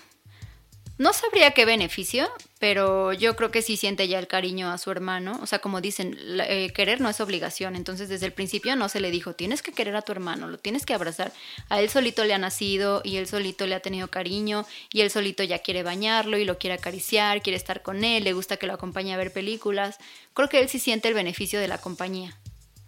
[1.00, 4.92] No sabría qué beneficio, pero yo creo que sí siente ya el cariño a su
[4.92, 5.40] hermano.
[5.42, 7.78] O sea, como dicen, eh, querer no es obligación.
[7.78, 10.58] Entonces, desde el principio no se le dijo, tienes que querer a tu hermano, lo
[10.58, 11.32] tienes que abrazar.
[11.70, 15.10] A él solito le ha nacido y él solito le ha tenido cariño y él
[15.10, 18.68] solito ya quiere bañarlo y lo quiere acariciar, quiere estar con él, le gusta que
[18.68, 20.00] lo acompañe a ver películas.
[20.34, 22.38] Creo que él sí siente el beneficio de la compañía.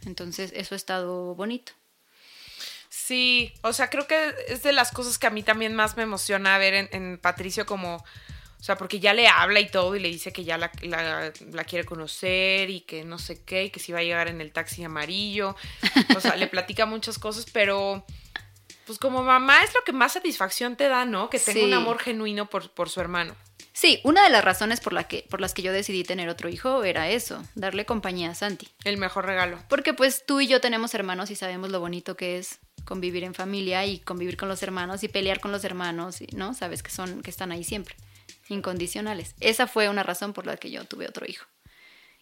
[0.05, 1.73] Entonces, eso ha estado bonito.
[2.89, 6.03] Sí, o sea, creo que es de las cosas que a mí también más me
[6.03, 9.99] emociona ver en, en Patricio como, o sea, porque ya le habla y todo y
[9.99, 13.69] le dice que ya la, la- la quiere conocer y que no sé qué, y
[13.69, 15.55] que si va a llegar en el taxi amarillo,
[16.15, 18.05] o sea, le platica muchas cosas, pero
[18.85, 21.29] pues como mamá es lo que más satisfacción te da, ¿no?
[21.29, 21.65] Que tenga Sí.
[21.65, 23.35] un amor genuino por, por su hermano.
[23.81, 26.49] Sí, una de las razones por, la que, por las que yo decidí tener otro
[26.49, 28.69] hijo era eso, darle compañía a Santi.
[28.83, 29.57] El mejor regalo.
[29.69, 33.33] Porque pues tú y yo tenemos hermanos y sabemos lo bonito que es convivir en
[33.33, 36.53] familia y convivir con los hermanos y pelear con los hermanos, ¿no?
[36.53, 37.95] Sabes que son que están ahí siempre,
[38.49, 39.33] incondicionales.
[39.39, 41.47] Esa fue una razón por la que yo tuve otro hijo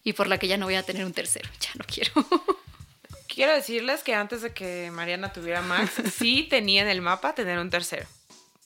[0.02, 2.14] y por la que ya no voy a tener un tercero, ya no quiero.
[3.28, 7.60] Quiero decirles que antes de que Mariana tuviera Max, sí tenía en el mapa tener
[7.60, 8.08] un tercero.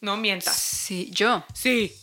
[0.04, 0.56] No mientas.
[0.56, 1.44] Sí, yo.
[1.54, 1.96] Sí.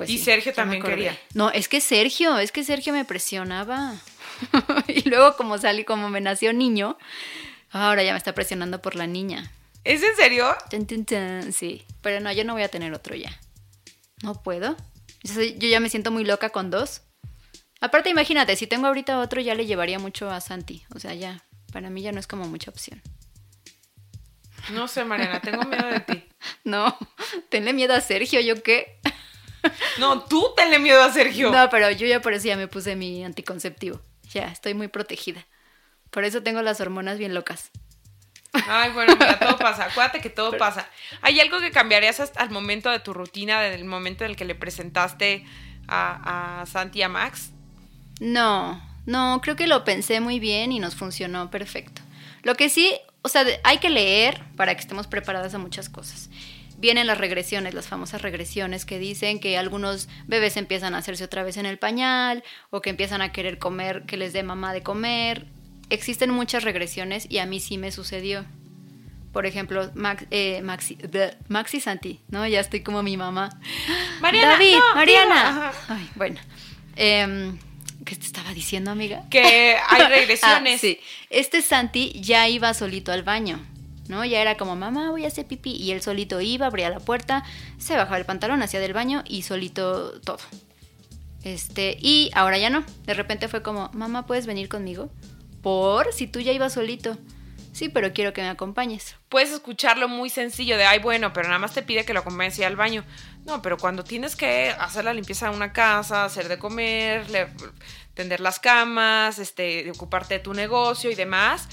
[0.00, 1.14] Pues Y sí, Sergio también quería.
[1.34, 3.96] No, es que Sergio, es que Sergio me presionaba.
[4.88, 6.96] y luego como salí, como me nació niño,
[7.70, 9.52] ahora ya me está presionando por la niña.
[9.84, 10.56] ¿Es en serio?
[10.70, 13.38] Tan, tan, tan, Sí, pero no, yo no voy a tener otro ya.
[14.22, 14.74] No puedo.
[15.22, 17.02] Yo soy- yo ya me siento muy loca con dos.
[17.82, 20.82] Aparte, imagínate, si tengo ahorita otro, ya le llevaría mucho a Santi.
[20.94, 23.02] O sea, ya, para mí ya no es como mucha opción.
[24.72, 26.24] No sé, Mariana, tengo miedo de ti.
[26.64, 26.96] No,
[27.50, 28.98] tenle miedo a Sergio, ¿yo qué?
[29.98, 31.50] No, tú tenle miedo a Sergio.
[31.50, 34.00] No, pero yo ya por eso ya me puse mi anticonceptivo.
[34.32, 35.46] Ya, estoy muy protegida.
[36.10, 37.70] Por eso tengo las hormonas bien locas.
[38.52, 39.84] Ay, bueno, mira, todo pasa.
[39.84, 40.88] Acuérdate que todo pasa.
[41.22, 44.44] ¿Hay algo que cambiarías hasta el momento de tu rutina, del momento en el que
[44.44, 45.44] le presentaste
[45.86, 47.50] a, a Santi y a Max?
[48.18, 52.02] No, no, creo que lo pensé muy bien y nos funcionó perfecto.
[52.42, 56.28] Lo que sí, o sea, hay que leer para que estemos preparadas a muchas cosas.
[56.80, 61.42] Vienen las regresiones, las famosas regresiones que dicen que algunos bebés empiezan a hacerse otra
[61.42, 64.82] vez en el pañal o que empiezan a querer comer, que les dé mamá de
[64.82, 65.46] comer.
[65.90, 68.46] Existen muchas regresiones y a mí sí me sucedió.
[69.30, 72.46] Por ejemplo, Max, eh, Maxi, bleh, Maxi Santi, ¿no?
[72.46, 73.50] Ya estoy como mi mamá.
[74.20, 75.72] Mariana, David, no, Mariana.
[75.88, 76.40] Ay, bueno.
[76.96, 77.58] Em,
[78.06, 79.24] ¿Qué te estaba diciendo, amiga?
[79.30, 80.76] Que hay regresiones.
[80.76, 80.98] Ah, sí.
[81.28, 83.60] Este Santi ya iba solito al baño.
[84.10, 84.24] ¿No?
[84.24, 85.72] Ya era como, mamá, voy a hacer pipí.
[85.72, 87.44] Y él solito iba, abría la puerta,
[87.78, 90.38] se bajaba el pantalón, hacía del baño y solito todo.
[91.42, 92.84] Este, y ahora ya no.
[93.06, 95.10] De repente fue como, mamá, ¿puedes venir conmigo?
[95.62, 97.16] Por si tú ya ibas solito.
[97.72, 99.14] Sí, pero quiero que me acompañes.
[99.28, 102.58] Puedes escucharlo muy sencillo de, ay, bueno, pero nada más te pide que lo acompañes
[102.58, 103.04] y al baño.
[103.46, 107.26] No, pero cuando tienes que hacer la limpieza de una casa, hacer de comer,
[108.14, 111.68] tender las camas, este, ocuparte de tu negocio y demás,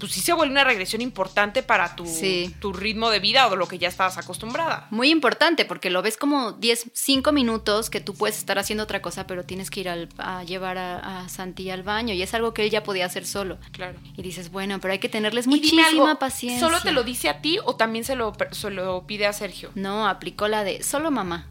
[0.00, 2.52] pues sí se vuelve una regresión importante para tu, Sí.
[2.58, 4.88] tu ritmo de vida o de lo que ya estabas acostumbrada.
[4.90, 9.00] Muy importante porque lo ves como 10, 5 minutos que tú puedes estar haciendo otra
[9.02, 12.34] cosa, pero tienes que ir al- a llevar a, a Santi al baño y es
[12.34, 13.58] algo que él ya podía hacer solo.
[13.72, 13.98] Claro.
[14.16, 16.66] Y dices, bueno, pero hay que tenerles muchísima algo, paciencia.
[16.66, 19.70] ¿Solo te lo dice a ti o también se lo, se lo pide a Sergio?
[19.74, 21.50] No, aplicó la de solo mamá.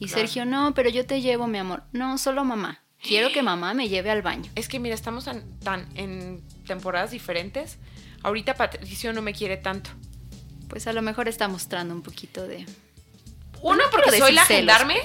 [0.00, 0.20] Y Claro.
[0.20, 1.82] Sergio, no, pero yo te llevo, mi amor.
[1.92, 2.82] No, solo mamá.
[3.02, 4.50] Quiero que mamá me lleve al baño.
[4.56, 5.24] Es que mira, estamos
[5.62, 7.78] tan en temporadas diferentes.
[8.22, 9.90] Ahorita Patricio no me quiere tanto.
[10.68, 12.64] Pues a lo mejor está mostrando un poquito de...
[13.62, 14.58] Uno, No porque soy la celos.
[14.58, 14.96] gendarme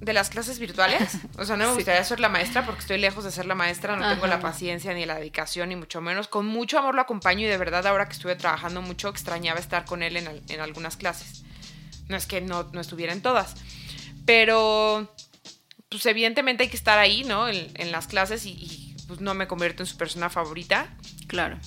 [0.00, 1.16] de las clases virtuales.
[1.38, 1.76] O sea, no me Sí.
[1.76, 3.96] gustaría ser la maestra porque estoy lejos de ser la maestra.
[3.96, 6.28] No tengo la paciencia ni la dedicación, ni mucho menos.
[6.28, 9.84] Con mucho amor lo acompaño y de verdad, ahora que estuve trabajando mucho, extrañaba estar
[9.86, 11.44] con él en, en algunas clases.
[12.08, 13.54] No es que no, no estuviera en todas.
[14.26, 15.14] Pero,
[15.88, 17.48] pues evidentemente hay que estar ahí, ¿no?
[17.48, 18.81] En, en las clases y, y,
[19.12, 20.86] pues no me convierto en su persona favorita.
[21.26, 21.58] Claro.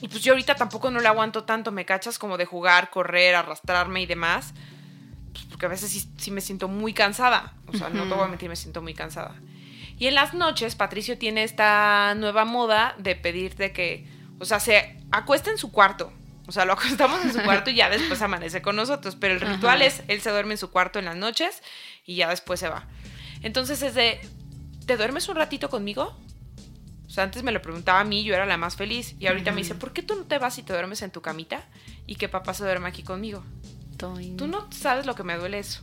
[0.00, 3.34] Y pues yo ahorita tampoco no le aguanto tanto, me cachas como de jugar, correr,
[3.34, 4.54] arrastrarme y demás.
[5.34, 7.52] Pues porque a veces sí, sí me siento muy cansada.
[7.66, 9.34] O sea, no te voy a mentir, me siento muy cansada.
[9.98, 14.08] Y en las noches, Patricio tiene esta nueva moda de pedirte que,
[14.38, 16.10] o sea, se acuesta en su cuarto.
[16.46, 19.14] O sea, lo acostamos en su cuarto y ya después amanece con nosotros.
[19.20, 21.62] Pero el ritual es, él se duerme en su cuarto en las noches
[22.06, 22.88] y ya después se va.
[23.42, 24.20] Entonces es de,
[24.86, 26.16] ¿te duermes un ratito conmigo?
[27.12, 29.16] O sea, antes me lo preguntaba a mí, yo era la más feliz.
[29.18, 31.20] Y ahorita me dice, ¿por qué tú no te vas y te duermes en tu
[31.20, 31.62] camita?
[32.06, 33.44] Y que papá se duerme aquí conmigo.
[33.98, 34.38] Toin.
[34.38, 35.82] Tú no sabes lo que me duele eso.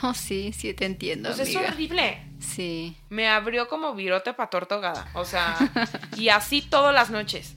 [0.00, 2.24] No, sí, sí te entiendo, Pues es horrible.
[2.38, 2.96] Sí.
[3.08, 5.10] Me abrió como virote para tortogada.
[5.14, 5.56] O sea,
[6.16, 7.56] y así todas las noches.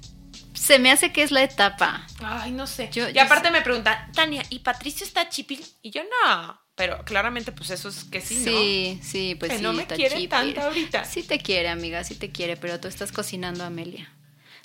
[0.56, 2.08] Se me hace que es la etapa.
[2.24, 2.90] Ay, no sé.
[2.92, 5.64] Yo- y aparte me preguntan, Tania, ¿y Patricio está chipil?
[5.84, 6.60] Y yo, no.
[6.76, 8.52] Pero claramente, pues eso es que sí, ¿no?
[8.52, 9.64] Sí, sí, pues Que sí.
[9.64, 11.04] no me quiere tanto ahorita.
[11.06, 14.10] Sí te quiere, amiga, sí te quiere, pero tú estás cocinando a Amelia.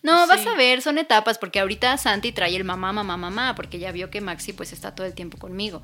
[0.03, 0.29] No, Sí.
[0.29, 3.91] vas a ver, son etapas, porque ahorita Santi trae el mamá, mamá, mamá, porque ya
[3.93, 5.83] vio que Maxi pues está todo el tiempo conmigo.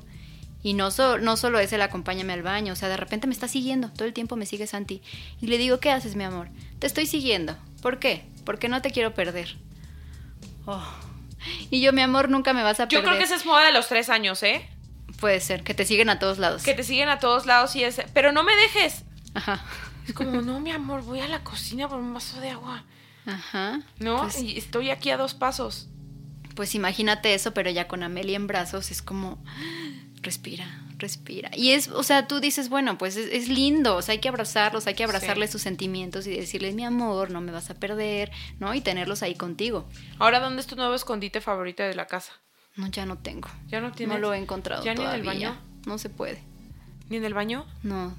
[0.63, 3.33] Y no, so- no solo es el acompáñame al baño, o sea, de repente me
[3.33, 5.01] está siguiendo, todo el tiempo me sigue Santi.
[5.41, 6.47] Y le digo, ¿qué haces, mi amor?
[6.79, 7.57] Te estoy siguiendo.
[7.81, 8.23] ¿Por qué?
[8.45, 9.57] Porque no te quiero perder.
[10.65, 10.81] Oh.
[11.69, 13.03] Y yo, mi amor, nunca me vas a Yo perder.
[13.07, 14.65] creo que esa es moda de los tres años, ¿eh?
[15.23, 16.63] Puede ser, que te siguen a todos lados.
[16.63, 19.05] Que te siguen a todos lados y es, pero no me dejes.
[19.33, 19.63] Ajá.
[20.05, 22.83] Es como, no, mi amor, voy a la cocina por un vaso de agua.
[23.25, 23.79] Ajá.
[23.99, 25.87] No, Pues- y estoy aquí a dos pasos.
[26.55, 29.41] Pues imagínate eso, pero ya con Amelia en brazos es como,
[30.21, 30.65] respira,
[30.97, 31.51] respira.
[31.55, 34.27] Y es, o sea, tú dices, bueno, pues es, es lindo, o sea, hay que
[34.27, 38.29] abrazarlos, hay que abrazarles sus sentimientos y decirles, mi amor, no me vas a perder,
[38.59, 38.73] ¿no?
[38.75, 39.87] Y tenerlos ahí contigo.
[40.19, 42.33] Ahora, ¿dónde es tu nuevo escondite favorito de la casa?
[42.75, 43.49] No, ya no tengo.
[43.67, 44.15] ¿Ya no tienes?
[44.15, 45.55] No lo he encontrado ¿Ya ni en el baño?
[45.85, 46.41] No se puede.
[47.09, 47.65] ¿Ni en el baño?
[47.83, 48.15] No.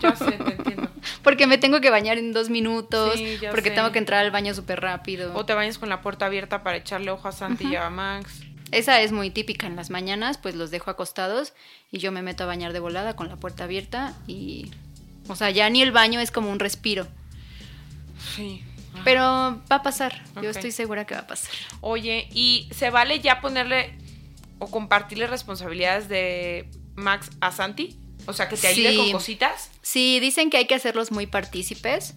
[0.00, 0.88] Ya sé, te entiendo.
[1.22, 3.74] Porque me tengo que bañar en dos minutos, Sí, ya porque sé.
[3.76, 5.34] tengo que entrar al baño súper rápido.
[5.34, 8.40] O te bañas con la puerta abierta para echarle ojo a Santi y a Max.
[8.72, 11.52] Esa es muy típica en las mañanas, pues los dejo acostados
[11.90, 14.70] y yo me meto a bañar de volada con la puerta abierta y...
[15.28, 17.06] O sea, ya ni el baño es como un respiro.
[18.34, 18.62] Sí.
[19.04, 19.22] Pero
[19.70, 21.52] va a pasar, yo estoy segura que va a pasar.
[21.80, 23.96] Oye, ¿y se vale ya ponerle
[24.58, 27.98] o compartirle responsabilidades de Max a Santi?
[28.26, 28.96] O sea, que te ayude Sí.
[28.96, 29.70] con cositas.
[29.82, 32.14] Sí, dicen que hay que hacerlos muy partícipes,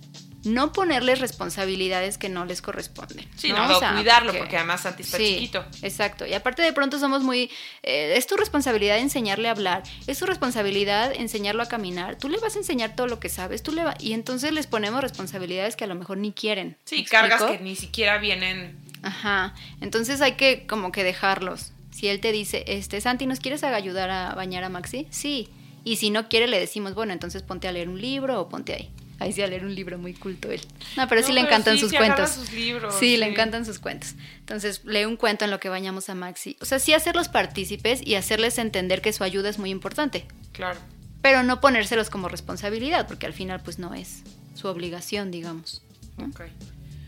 [0.48, 3.28] no ponerles responsabilidades que no les corresponden.
[3.36, 5.66] Sí, no, no, O sea, cuidarlo, porque además Santi está Sí, chiquito.
[5.82, 6.26] Exacto.
[6.26, 7.50] Y aparte de pronto somos muy...
[7.84, 12.18] eh, es tu responsabilidad enseñarle a hablar, es tu responsabilidad enseñarlo a caminar.
[12.18, 14.68] Tú le vas a enseñar todo lo que sabes, tú le va- y entonces les
[14.68, 16.78] ponemos responsabilidades que a lo mejor ni quieren.
[16.86, 17.58] Sí, ¿Me cargas explico?
[17.60, 18.78] que ni siquiera vienen.
[19.04, 19.54] Ajá.
[19.82, 21.74] Entonces hay que como que dejarlos.
[21.92, 25.08] Si él te dice, este, Santi, ¿nos quieres ayudar a bañar a Maxi?
[25.10, 25.50] Sí.
[25.84, 28.74] Y si no quiere, le decimos, bueno, entonces ponte a leer un libro o ponte
[28.74, 28.90] ahí.
[29.20, 30.62] Ahí sí a leer un libro muy culto él.
[30.96, 32.30] No, pero No, sí le pero encantan sí, sus cuentos.
[32.30, 34.14] sus libros, sí, le encantan sus cuentos.
[34.40, 36.56] Entonces, lee un cuento en lo que bañamos a Maxi.
[36.62, 40.28] O sea, sí hacerlos partícipes y hacerles entender que su ayuda es muy importante.
[40.52, 40.80] Claro.
[41.24, 44.22] Pero no ponérselos como responsabilidad, porque al final, pues no es
[44.54, 45.82] su obligación, digamos.
[46.18, 46.26] ¿no?
[46.28, 46.42] Ok.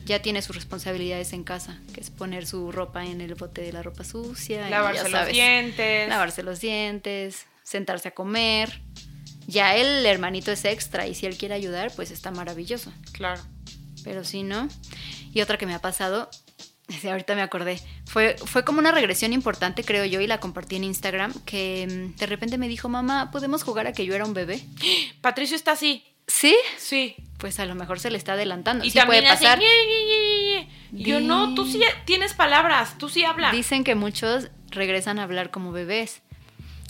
[0.05, 3.71] Ya tiene sus responsabilidades en casa, que es poner su ropa en el bote de
[3.71, 4.67] la ropa sucia.
[4.67, 6.09] y Lavarse ya los dientes.
[6.09, 8.81] Lavarse los dientes, sentarse a comer.
[9.49, 12.93] Ya el hermanito es extra y si él quiere ayudar, pues está maravilloso.
[13.13, 13.41] Claro.
[14.03, 14.67] Pero si no.
[15.33, 16.29] Y otra que me ha pasado,
[17.09, 20.83] ahorita me acordé, Fue, fue como una regresión importante, creo yo, y la compartí en
[20.83, 24.33] Instagram, que mm, de repente me dijo, mamá, ¿podemos jugar a que yo era un
[24.33, 24.61] bebé?
[25.21, 26.03] Patricio está así.
[26.27, 26.55] ¿Sí?
[26.77, 27.15] Sí.
[27.39, 28.85] Pues a lo mejor se le está adelantando.
[28.85, 29.57] Y sí también puede pasar.
[29.57, 30.69] ñe, ñe, ñe, ñe.
[30.91, 33.51] Y Yo no, tú sí tienes palabras, tú sí hablas.
[33.51, 36.21] Dicen que muchos regresan a hablar como bebés.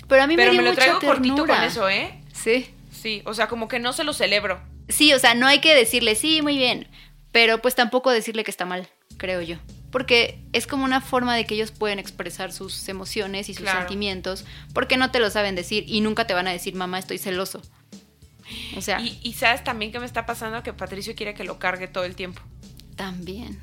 [0.09, 1.55] Pero a mí Pero me dio me lo mucha traigo cortito ternura.
[1.55, 2.19] con eso, ¿eh?
[2.43, 2.69] Sí.
[2.91, 4.60] Sí, o sea, como que no se lo celebro.
[4.88, 6.88] Sí, o sea, no hay que decirle, sí, muy bien.
[7.32, 9.58] Pero pues tampoco decirle que está mal, creo yo.
[9.91, 13.80] Porque es como una forma de que ellos pueden expresar sus emociones y sus Claro.
[13.80, 17.17] sentimientos, porque no te lo saben decir y nunca te van a decir, mamá, estoy
[17.19, 17.62] celoso.
[18.75, 21.60] O sea, Y, y sabes también que me está pasando que Patricio quiere que lo
[21.60, 22.41] cargue todo el tiempo.
[22.95, 23.60] también.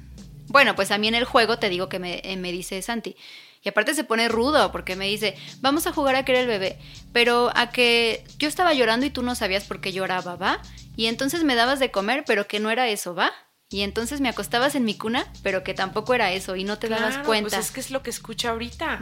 [0.48, 3.16] Bueno, pues a mí en el juego te digo que me, eh, me dice Santi.
[3.62, 6.46] Y aparte se pone rudo porque me dice, vamos a jugar a que era el
[6.46, 6.78] bebé,
[7.12, 10.60] pero a que yo estaba llorando y tú no sabías por qué lloraba, ¿va?
[10.96, 13.32] Y entonces me dabas de comer, pero que no era eso, ¿va?
[13.68, 16.88] Y entonces me acostabas en mi cuna, pero que tampoco era eso y no te
[16.88, 17.56] dabas Claro, cuenta.
[17.56, 19.00] Pues es que es lo que escucha ahorita.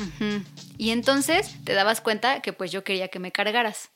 [0.79, 3.91] Y entonces te dabas cuenta que pues yo quería que me cargaras.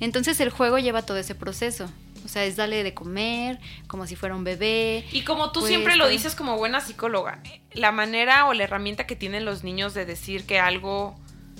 [0.00, 1.90] Entonces el juego lleva todo ese proceso.
[2.26, 5.04] O sea, es darle de comer, como si fuera un bebé.
[5.12, 7.40] Y como tú Pues, siempre lo dices como buena psicóloga,
[7.72, 11.16] la manera o la herramienta que tienen los niños de decir que algo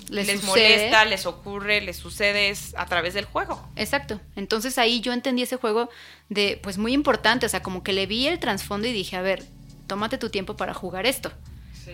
[0.09, 3.67] Les les, molesta, les ocurre, les sucede es a través del juego.
[3.75, 4.21] Exacto.
[4.35, 5.89] Entonces ahí yo entendí ese juego
[6.29, 9.21] de, pues muy importante, o sea, como que le vi el trasfondo y dije, a
[9.21, 9.43] ver,
[9.87, 11.31] tómate tu tiempo para jugar esto.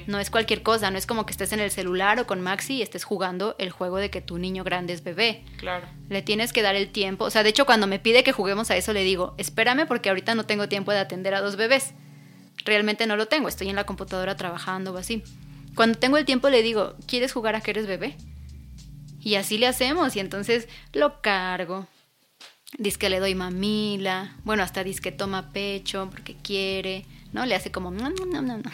[0.07, 2.75] No es cualquier cosa, no es como que estés en el celular o con Maxi
[2.75, 5.43] y estés jugando el juego de que tu niño grande es bebé.
[5.57, 5.87] Claro.
[6.09, 7.25] Le tienes que dar el tiempo.
[7.25, 10.09] O sea, de hecho, cuando me pide que juguemos a eso, le digo, espérame porque
[10.09, 11.93] ahorita no tengo tiempo de atender a dos bebés.
[12.65, 15.23] Realmente no lo tengo, estoy en la computadora trabajando o así.
[15.75, 18.15] Cuando tengo el tiempo le digo, ¿quieres jugar a que eres bebé?
[19.19, 21.87] Y así le hacemos y entonces lo cargo.
[22.77, 27.45] Dice que le doy mamila, bueno, hasta dice que toma pecho porque quiere, ¿no?
[27.45, 27.91] Le hace como...
[27.91, 28.71] "No, no, no, no, no".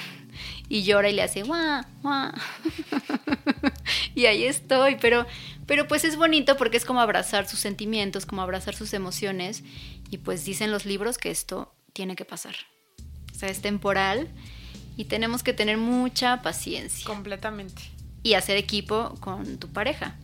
[0.67, 1.43] Y llora y le hace...
[1.43, 2.31] "Guau, guau".
[4.15, 5.25] y ahí estoy, pero,
[5.65, 9.63] pero pues es bonito porque es como abrazar sus sentimientos, como abrazar sus emociones
[10.09, 12.55] y pues dicen los libros que esto tiene que pasar.
[13.31, 14.27] O sea, es temporal
[14.97, 17.81] y tenemos que tener mucha paciencia Completamente.
[18.23, 20.15] y hacer equipo con tu pareja.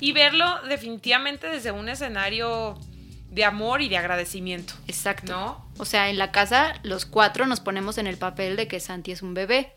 [0.00, 2.78] Y verlo definitivamente desde un escenario
[3.34, 4.74] de amor y de agradecimiento.
[4.86, 5.32] Exacto.
[5.32, 5.66] ¿No?
[5.78, 9.10] O sea, en la casa los cuatro nos ponemos en el papel de que Santi
[9.10, 9.74] es un bebé.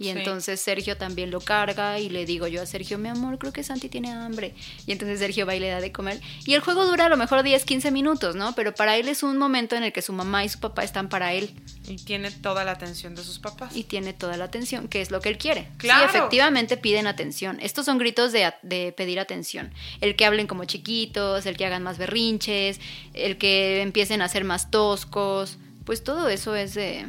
[0.00, 0.10] Y Sí.
[0.10, 3.64] entonces Sergio también lo carga y le digo yo a Sergio, mi amor, creo que
[3.64, 4.54] Santi tiene hambre.
[4.86, 6.20] Y entonces Sergio va y le da de comer.
[6.46, 8.54] Y el juego dura a lo mejor 10, 15 minutos, ¿no?
[8.54, 11.08] Pero para él es un momento en el que su mamá y su papá están
[11.08, 11.50] para él
[11.88, 13.76] Y tiene toda la atención de sus papás.
[13.76, 15.68] y tiene toda la atención, que es lo que él quiere.
[15.78, 16.08] Claro.
[16.10, 17.58] Sí, efectivamente piden atención.
[17.60, 19.72] Estos son gritos de, de pedir atención.
[20.00, 22.80] El que hablen como chiquitos, el que hagan más berrinches,
[23.14, 25.58] el que empiecen a ser más toscos.
[25.84, 27.06] Pues todo eso es de.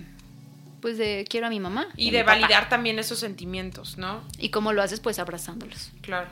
[0.81, 1.87] Pues de quiero a mi mamá.
[1.97, 2.39] y de papá.
[2.39, 4.23] validar también esos sentimientos, ¿no?
[4.37, 5.91] Y cómo lo haces, pues abrazándolos.
[6.01, 6.29] Claro.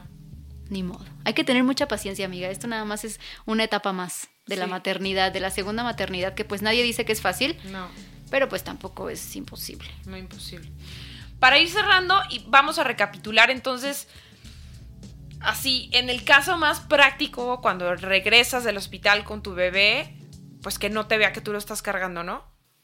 [0.70, 1.06] Ni modo.
[1.26, 2.50] Hay que tener mucha paciencia, amiga.
[2.50, 6.46] Esto nada más es una etapa más de la maternidad, de la segunda maternidad, que
[6.46, 7.88] pues nadie dice que es fácil, No,
[8.30, 9.90] pero pues tampoco es imposible.
[10.06, 10.70] no imposible.
[11.40, 14.08] Para ir cerrando, y vamos a recapitular entonces.
[15.40, 20.18] Así, en el caso más práctico, cuando regresas del hospital con tu bebé,
[20.64, 22.38] pues que no te vea que tú lo estás cargando, ¿no?
[22.38, 22.44] O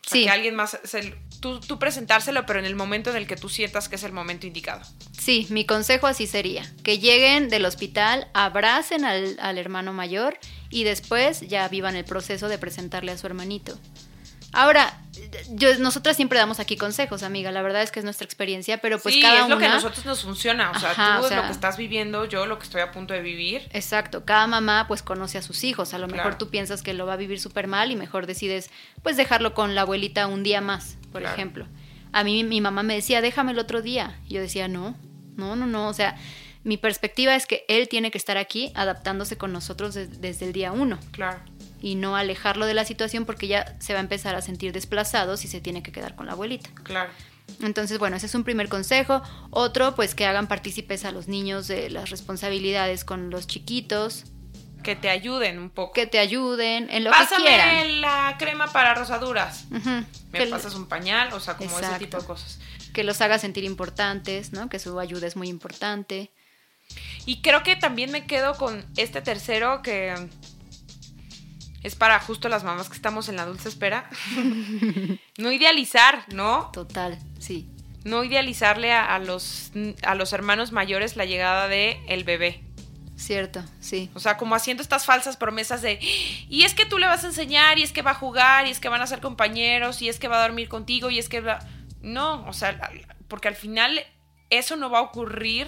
[0.10, 0.24] sea, Sí.
[0.26, 3.90] Que alguien más, se- tú, presentárselo, pero en el momento en el que tú sientas
[3.90, 4.82] que es el momento indicado.
[5.12, 10.38] Sí, mi consejo así sería, que lleguen del hospital, abracen al, al hermano mayor
[10.70, 13.78] y después ya vivan el proceso de presentarle a su hermanito.
[14.54, 15.00] Ahora,
[15.50, 19.00] yo, nosotras siempre damos aquí consejos, amiga, la verdad es que es nuestra experiencia, pero
[19.00, 20.72] pues sí, cada es lo que a nosotros nos funciona.
[20.72, 22.92] O sea, Ajá, tú o sea- lo que estás viviendo, yo lo que estoy a
[22.92, 23.68] punto de vivir.
[23.72, 27.06] Exacto, cada mamá pues conoce a sus hijos, a lo mejor tú piensas que lo
[27.06, 28.70] va a vivir súper mal y mejor decides
[29.02, 31.36] pues dejarlo con la abuelita un día más, por Claro.
[31.36, 31.68] ejemplo.
[32.12, 34.20] A mí mi mamá me decía, déjame el otro día.
[34.28, 34.96] Y yo decía, no,
[35.36, 36.16] no, no, no, o sea,
[36.64, 40.54] mi perspectiva es que él tiene que estar aquí adaptándose con nosotros des- desde el
[40.54, 41.40] día uno Claro.
[41.84, 45.36] Y no alejarlo de la situación porque ya se va a empezar a sentir desplazado
[45.38, 46.70] si se tiene que quedar con la abuelita.
[46.84, 47.12] Claro.
[47.62, 49.22] Entonces, bueno, ese es un primer consejo.
[49.52, 54.24] Otro, pues que hagan partícipes a los niños de las responsabilidades con los chiquitos,
[54.82, 55.92] Que te ayuden un poco.
[55.92, 58.00] que te ayuden en lo que Pásame quieran.
[58.02, 59.66] la crema para rosaduras.
[59.70, 59.90] Ujú.
[60.32, 62.60] Me Que, pasas un pañal, o sea, como ese tipo de cosas.
[62.94, 64.70] que los haga sentir importantes, ¿no?
[64.70, 66.32] Que su ayuda es muy importante.
[67.26, 70.14] Y creo que también me quedo con este tercero que
[71.84, 74.10] es para justo las mamás que estamos en la dulce espera.
[75.38, 76.70] no idealizar, ¿no?
[76.72, 77.70] Total, sí.
[78.04, 79.72] No idealizarle a, a los,
[80.02, 82.64] a los hermanos mayores la llegada de el bebé.
[83.16, 84.10] Cierto, sí.
[84.16, 86.00] O sea, como haciendo estas falsas promesas de,
[86.50, 88.72] y es que tú le vas a enseñar, y es que va a jugar, y
[88.72, 91.30] es que van a ser compañeros, y es que va a dormir contigo, y es
[91.30, 91.60] que va...
[92.02, 92.92] No, o sea,
[93.28, 94.02] porque al final
[94.50, 95.68] eso no va a ocurrir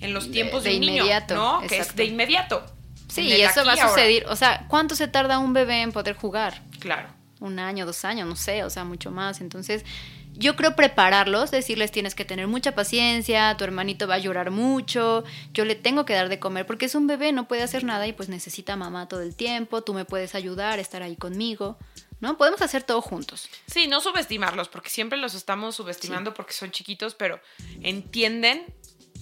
[0.00, 1.60] en los tiempos de, de un niño, inmediato, ¿no?
[1.60, 1.96] Que es exacto.
[1.96, 2.66] de inmediato.
[3.14, 3.88] Sí, y eso va a ahora.
[3.88, 4.26] suceder.
[4.28, 6.62] O sea, ¿cuánto se tarda un bebé en poder jugar?
[6.80, 7.08] Claro.
[7.40, 9.40] un año, dos años, no sé, o sea, mucho más.
[9.42, 9.84] Entonces,
[10.32, 15.24] yo creo prepararlos, decirles tienes que tener mucha paciencia, tu hermanito va a llorar mucho,
[15.52, 18.06] yo le tengo que dar de comer porque es un bebé, no puede hacer nada
[18.06, 21.76] y pues necesita mamá todo el tiempo, tú me puedes ayudar, estar ahí conmigo,
[22.20, 22.36] ¿no?
[22.38, 23.48] Podemos hacer todo juntos.
[23.66, 27.40] Sí, no subestimarlos, porque siempre los estamos subestimando porque son chiquitos, pero
[27.82, 28.64] entienden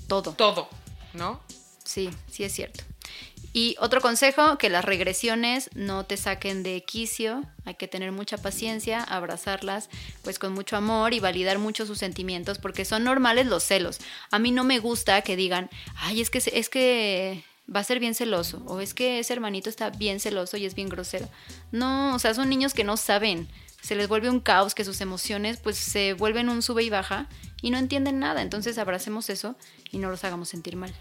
[0.07, 0.33] Todo.
[0.35, 0.69] todo,
[1.13, 1.41] ¿no?
[1.85, 2.85] Sí, sí es cierto.
[3.55, 8.39] Y otro consejo, que las regresiones no te saquen de quicio, hay que tener mucha
[8.39, 9.91] paciencia, abrazarlas
[10.23, 13.99] pues con mucho amor y validar mucho sus sentimientos porque son normales los celos.
[14.31, 17.45] A mí no me gusta que digan, ay, es que, es que
[17.75, 20.75] va a ser bien celoso o es que ese hermanito está bien celoso y es
[20.75, 21.29] bien grosero.
[21.73, 23.49] No, o sea, son niños que no saben,
[23.83, 27.29] se les vuelve un caos, que sus emociones pues se vuelven un sube y baja
[27.61, 28.41] y no entienden nada.
[28.41, 29.57] Entonces abracemos eso
[29.91, 30.95] y no los hagamos sentir mal.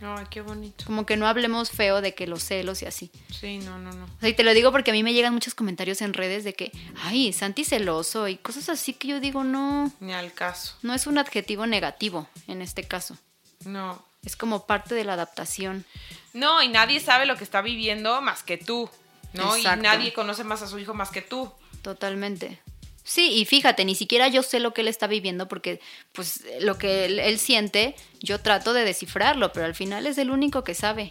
[0.00, 0.84] Ay, qué bonito.
[0.86, 3.10] Como que no hablemos feo de que los celos y así.
[3.30, 4.04] Sí, no, no, no.
[4.04, 6.44] O sea, y te lo digo porque a mí me llegan muchos comentarios en redes
[6.44, 6.70] de que,
[7.02, 10.76] ay, Santi celoso y cosas así que yo digo, no, Ni al caso.
[10.82, 13.16] no es un adjetivo negativo en este caso.
[13.64, 14.04] No.
[14.24, 15.84] Es como parte de la adaptación.
[16.32, 18.88] No, y nadie sabe lo que está viviendo más que tú,
[19.32, 19.56] ¿no?
[19.56, 19.80] Exacto.
[19.80, 21.50] Y nadie conoce más a su hijo más que tú.
[21.82, 22.60] Totalmente.
[23.08, 25.80] Sí, y fíjate, ni siquiera yo sé lo que él está viviendo porque
[26.12, 30.30] pues lo que él, él siente, yo trato de descifrarlo, pero al final es el
[30.30, 31.08] único que sabe.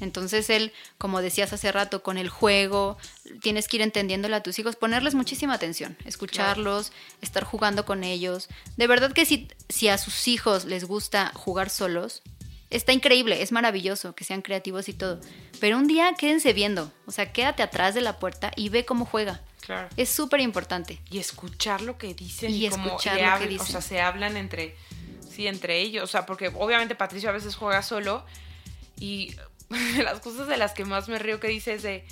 [0.00, 2.96] Entonces él, como decías hace rato, con el juego,
[3.42, 8.48] tienes que ir entendiéndole a tus hijos, ponerles muchísima atención, escucharlos, estar jugando con ellos.
[8.76, 12.22] De verdad que si, si a sus hijos les gusta jugar solos,
[12.70, 15.20] está increíble, es maravilloso que sean creativos y todo.
[15.58, 19.06] Pero un día quédense viendo, o sea, quédate atrás de la puerta y ve cómo
[19.06, 19.42] juega.
[19.66, 19.88] Claro.
[19.96, 21.00] Es súper importante.
[21.10, 23.66] Y escuchar lo que dicen Y escuchar le lo que hablan, o dicen.
[23.66, 24.76] sea, se hablan entre
[25.28, 28.24] sí, entre ellos, o sea, porque obviamente Patricio a veces juega solo
[28.98, 29.34] y
[30.04, 32.06] las cosas de las que más me río que dice es de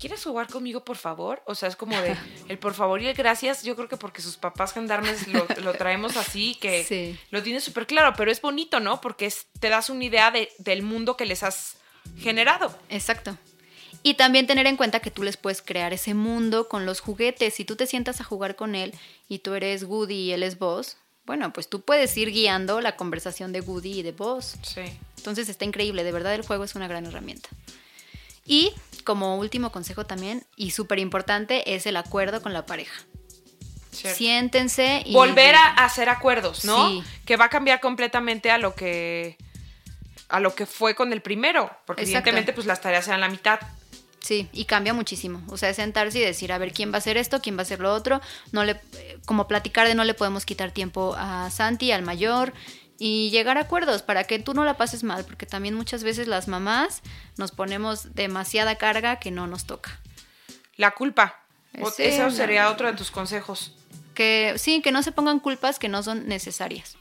[0.00, 1.42] ¿Quieres jugar conmigo, por favor?
[1.44, 2.16] O sea, es como de
[2.48, 3.62] el por favor y el gracias.
[3.64, 7.18] Yo creo que porque sus papás gendarmes lo, lo traemos así, que Sí.
[7.30, 9.02] lo tiene súper claro, pero es bonito, ¿no?
[9.02, 11.76] Porque es- te das una idea de- del mundo que les has
[12.18, 12.74] generado.
[12.88, 13.36] Exacto.
[14.02, 17.54] Y también tener en cuenta que tú les puedes crear ese mundo con los juguetes.
[17.54, 18.94] Si tú te sientas a jugar con él
[19.28, 20.96] y tú eres Woody y él es Buzz,
[21.26, 24.56] bueno, pues tú puedes ir guiando la conversación de Woody y de Buzz.
[24.62, 24.80] Sí.
[25.18, 27.50] Entonces está increíble, de verdad el juego es una gran herramienta.
[28.46, 28.72] Y
[29.04, 33.04] como último consejo también, y súper importante, es el acuerdo con la pareja.
[33.92, 34.16] cierto.
[34.16, 35.12] Siéntense y...
[35.12, 36.88] volver a hacer acuerdos, ¿no?
[36.88, 37.04] Sí.
[37.26, 39.36] Que va a cambiar completamente a lo que
[40.28, 42.30] a lo que fue con el primero, porque Exacto.
[42.30, 43.60] evidentemente pues las tareas eran la mitad.
[44.20, 45.42] Sí, y cambia muchísimo.
[45.48, 47.40] O sea, es sentarse y decir, a ver, ¿quién va a hacer esto?
[47.40, 48.20] ¿Quién va a hacer lo otro?
[48.52, 48.80] No le,
[49.24, 52.52] como platicar de no le podemos quitar tiempo a Santi, al mayor,
[52.98, 56.28] y llegar a acuerdos para que tú no la pases mal, porque también muchas veces
[56.28, 57.00] las mamás
[57.38, 59.98] nos ponemos demasiada carga que no nos toca.
[60.76, 61.40] La culpa.
[61.72, 63.74] Ese Eso sería otro de tus consejos.
[64.14, 66.98] Que sí, que no se pongan culpas que no son necesarias.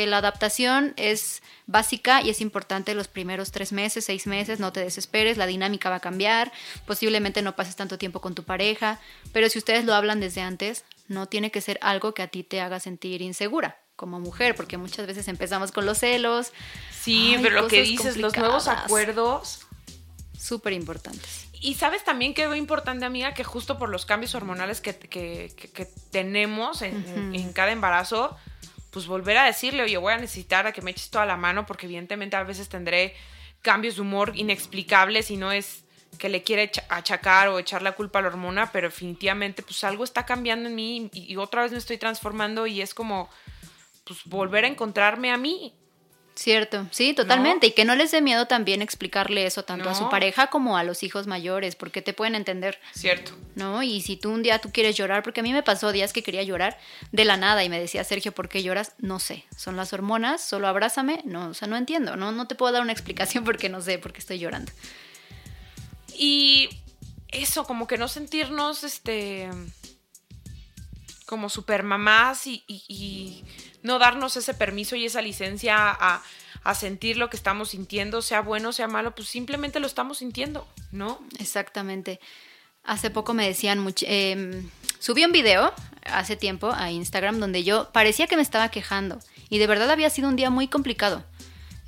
[0.00, 4.72] Que la adaptación es básica y es importante los primeros tres meses, seis meses, no
[4.72, 6.50] te desesperes, la dinámica va a cambiar,
[6.86, 8.98] posiblemente no pases tanto tiempo con tu pareja,
[9.34, 12.44] pero si ustedes lo hablan desde antes, no tiene que ser algo que a ti
[12.44, 16.50] te haga sentir insegura como mujer, porque muchas veces empezamos con los celos,
[16.98, 19.66] Sí, Ay, pero lo que dices, los nuevos acuerdos.
[20.38, 21.46] súper importantes.
[21.60, 25.52] Y sabes también que es importante, amiga, que justo por los cambios hormonales que, que-
[25.54, 28.34] que- que tenemos en cada embarazo,
[28.90, 31.66] pues volver a decirle, oye, voy a necesitar a que me eches toda la mano,
[31.66, 33.14] porque evidentemente a veces tendré
[33.62, 35.84] cambios de humor inexplicables y no es
[36.18, 39.84] que le quiere echa- achacar o echar la culpa a la hormona, pero definitivamente pues
[39.84, 43.28] algo está cambiando en mí y, y otra vez me estoy transformando y es como
[44.04, 45.72] pues volver a encontrarme a mí.
[46.40, 47.66] Cierto, sí, totalmente.
[47.66, 50.84] Y que no les dé miedo también explicarle eso tanto a su pareja como a
[50.84, 52.78] los hijos mayores, porque te pueden entender.
[52.94, 53.32] Cierto.
[53.56, 53.82] ¿no?
[53.82, 56.22] Y si tú un día tú quieres llorar, porque a mí me pasó días que
[56.22, 56.78] quería llorar
[57.12, 58.94] de la nada y me decía, Sergio, ¿por qué lloras?
[59.00, 62.54] No sé, son las hormonas, solo abrázame, no, o sea, no entiendo, no, no te
[62.54, 64.72] puedo dar una explicación porque no sé por qué estoy llorando.
[66.16, 66.70] Y
[67.28, 69.50] eso, como que no sentirnos, este,
[71.30, 73.44] como super mamás y, y-
[73.84, 76.22] no darnos ese permiso y esa licencia a,
[76.74, 81.18] sentir lo que estamos sintiendo, sea bueno, sea malo, pues simplemente lo estamos sintiendo, ¿no?
[81.38, 82.20] Exactamente.
[82.84, 84.68] Hace poco me decían, much- em,
[84.98, 85.72] subí un video
[86.04, 90.10] hace tiempo a Instagram donde yo parecía que me estaba quejando y de verdad había
[90.10, 91.24] sido un día muy complicado.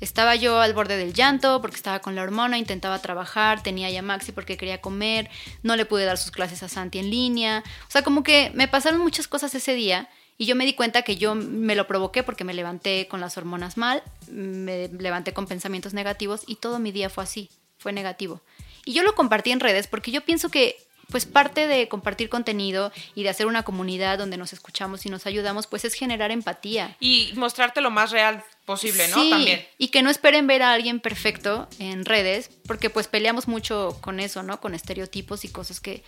[0.03, 4.01] Estaba yo al borde del llanto porque estaba con la hormona, intentaba trabajar, tenía ya
[4.01, 5.29] Maxi porque quería comer,
[5.61, 7.63] no le pude dar sus clases a Santi en línea.
[7.87, 11.03] O sea, como que me pasaron muchas cosas ese día Y yo me di cuenta
[11.03, 15.47] que yo me lo provoqué porque me levanté con las hormonas mal, me levanté con
[15.47, 18.41] pensamientos negativos y todo mi día fue así, fue negativo.
[18.83, 22.91] Y yo lo compartí en redes porque yo pienso que pues parte de compartir contenido
[23.15, 26.95] y de hacer una comunidad donde nos escuchamos y nos ayudamos, pues es generar empatía.
[26.99, 29.21] Y mostrarte lo más real posible, ¿no?
[29.21, 29.67] Sí, También.
[29.77, 34.19] Y que no esperen ver a alguien perfecto en redes, porque pues peleamos mucho con
[34.19, 34.59] eso, ¿no?
[34.59, 36.03] Con estereotipos y cosas que,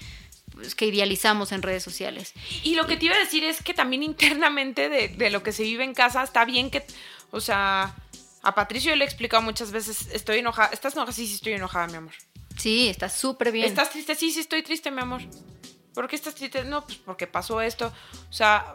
[0.53, 2.33] pues, que idealizamos en redes sociales.
[2.63, 5.51] Y lo que te iba a decir es que también internamente de, de lo que
[5.51, 6.85] se vive en casa está bien que,
[7.31, 7.95] o sea,
[8.41, 11.13] a Patricio yo le he explicado muchas veces, estoy enojada, ¿estás enojada?
[11.13, 12.13] Sí, sí, estoy enojada, mi amor.
[12.57, 13.65] Sí, está súper bien.
[13.65, 14.15] ¿Estás triste?
[14.15, 15.21] Sí, sí, estoy triste, mi amor.
[15.93, 16.63] ¿Por qué estás triste?
[16.63, 17.91] No, pues porque pasó esto.
[18.29, 18.73] O sea,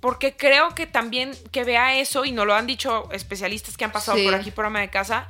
[0.00, 3.92] porque creo que también que vea eso, y nos lo han dicho especialistas que han
[3.92, 4.24] pasado Sí.
[4.24, 5.28] por aquí por ama de casa,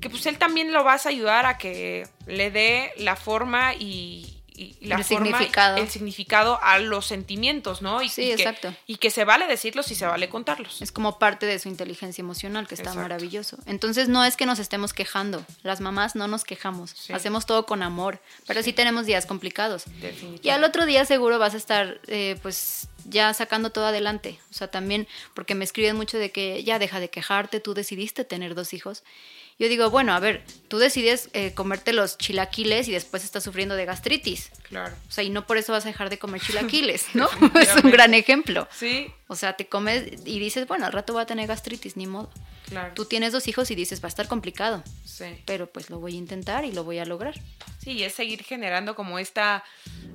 [0.00, 4.39] que pues él también lo vas a ayudar a que le dé la forma y,
[4.60, 5.76] y la El forma, significado.
[5.78, 8.02] el significado a los sentimientos, ¿no?
[8.02, 8.74] Y, Sí, y que, exacto.
[8.86, 10.82] Y que se vale decirlos y se vale contarlos.
[10.82, 13.00] Es como parte de su inteligencia emocional, que está Exacto.
[13.02, 13.56] maravilloso.
[13.66, 15.44] Entonces no es que nos estemos quejando.
[15.62, 16.90] Las mamás no nos quejamos.
[16.90, 17.12] Sí.
[17.12, 18.20] Hacemos todo con amor.
[18.46, 19.84] Pero sí tenemos días complicados.
[20.42, 24.38] Y al otro día seguro vas a estar, eh, pues, ya sacando todo adelante.
[24.50, 28.24] O sea, también, porque me escriben mucho de que ya deja de quejarte, tú decidiste
[28.24, 29.02] tener dos hijos.
[29.60, 33.76] Yo digo, bueno, a ver, tú decides eh, comerte los chilaquiles y después estás sufriendo
[33.76, 34.50] de gastritis.
[34.62, 34.96] Claro.
[35.06, 37.28] O sea, y no por eso vas a dejar de comer chilaquiles, ¿no?
[37.60, 38.66] es un gran ejemplo.
[38.72, 42.06] Sí, O sea, te comes y dices, bueno, al rato voy a tener gastritis, ni
[42.06, 42.30] modo.
[42.68, 42.92] claro.
[42.94, 45.26] Tú tienes dos hijos y dices, va a estar complicado, Sí.
[45.44, 47.34] pero pues lo voy a intentar y lo voy a lograr.
[47.84, 49.62] Sí, es seguir generando como esta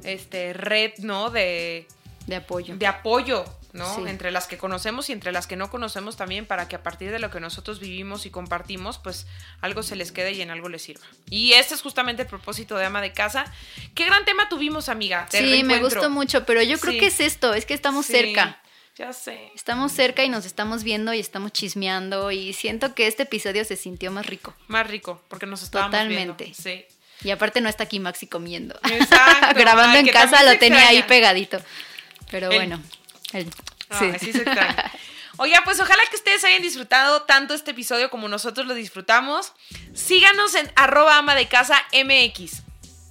[0.04, 1.30] este, red, ¿no?
[1.30, 1.88] De,
[2.28, 2.76] De apoyo.
[2.76, 3.96] de apoyo, ¿no?
[3.96, 4.02] Sí.
[4.08, 7.12] Entre las que conocemos y entre las que no conocemos también, para que a partir
[7.12, 9.28] de lo que nosotros vivimos y compartimos, pues
[9.62, 11.06] algo se les quede y en algo les sirva.
[11.30, 13.46] Y este es justamente el propósito de Ama de Casa.
[13.94, 15.28] Qué gran tema tuvimos, amiga.
[15.30, 17.00] Sí, me gustó mucho, pero yo creo Sí.
[17.00, 18.60] que es esto, es que estamos Sí, cerca.
[18.98, 19.52] Ya sé.
[19.54, 23.76] Estamos cerca y nos estamos viendo y estamos chismeando y siento que este episodio se
[23.76, 24.54] sintió más rico.
[24.68, 26.46] Más rico, porque nos estábamos Totalmente.
[26.46, 26.62] viendo.
[26.64, 26.86] Sí.
[27.24, 28.80] Y aparte no está aquí Maxi comiendo.
[28.90, 31.60] Exacto, Grabando ay, en casa lo tenía ahí pegadito.
[32.32, 32.82] Pero El- bueno.
[33.34, 33.52] el-
[33.90, 34.92] Ay, sí se extraña.
[35.38, 39.52] Oiga, pues ojalá que ustedes hayan disfrutado tanto este episodio como nosotros lo disfrutamos.
[39.94, 42.62] Síganos en arroba ama de casa MX.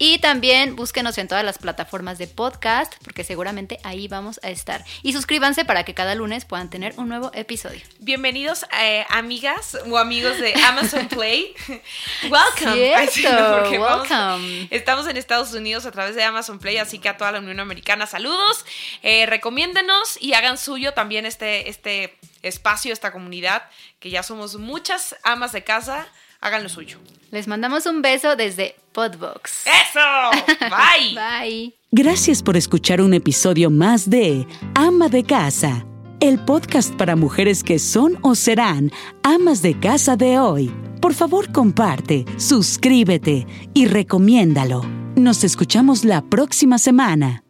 [0.06, 4.84] Y también búsquenos en todas las plataformas de podcast, porque seguramente ahí vamos a estar.
[5.02, 7.80] Y suscríbanse para que cada lunes puedan tener un nuevo episodio.
[8.00, 11.54] Bienvenidos, eh, amigas o amigos de Amazon Play.
[12.24, 12.74] Welcome.
[12.74, 14.68] Cierto, Ay, sí, no, porque vamos- welcome.
[14.70, 17.58] estamos en Estados Unidos a través de Amazon Play, así que a toda la Unión
[17.58, 18.66] Americana, saludos.
[19.02, 23.62] Eh, recomiéndenos y hagan suyo también este, este espacio, esta comunidad,
[24.00, 26.06] que ya somos muchas amas de casa.
[26.44, 26.98] Hagan lo suyo.
[27.30, 29.64] Les mandamos un beso desde Podbox.
[29.66, 30.54] ¡Eso!
[30.60, 31.14] Bye.
[31.14, 31.74] Bye.
[31.90, 35.86] Gracias por escuchar un episodio más de Ama de Casa,
[36.20, 38.92] el podcast para mujeres que son o serán
[39.22, 40.70] amas de casa de hoy.
[41.00, 44.82] Por favor, comparte, suscríbete y recomiéndalo.
[45.16, 47.43] Nos escuchamos la próxima semana.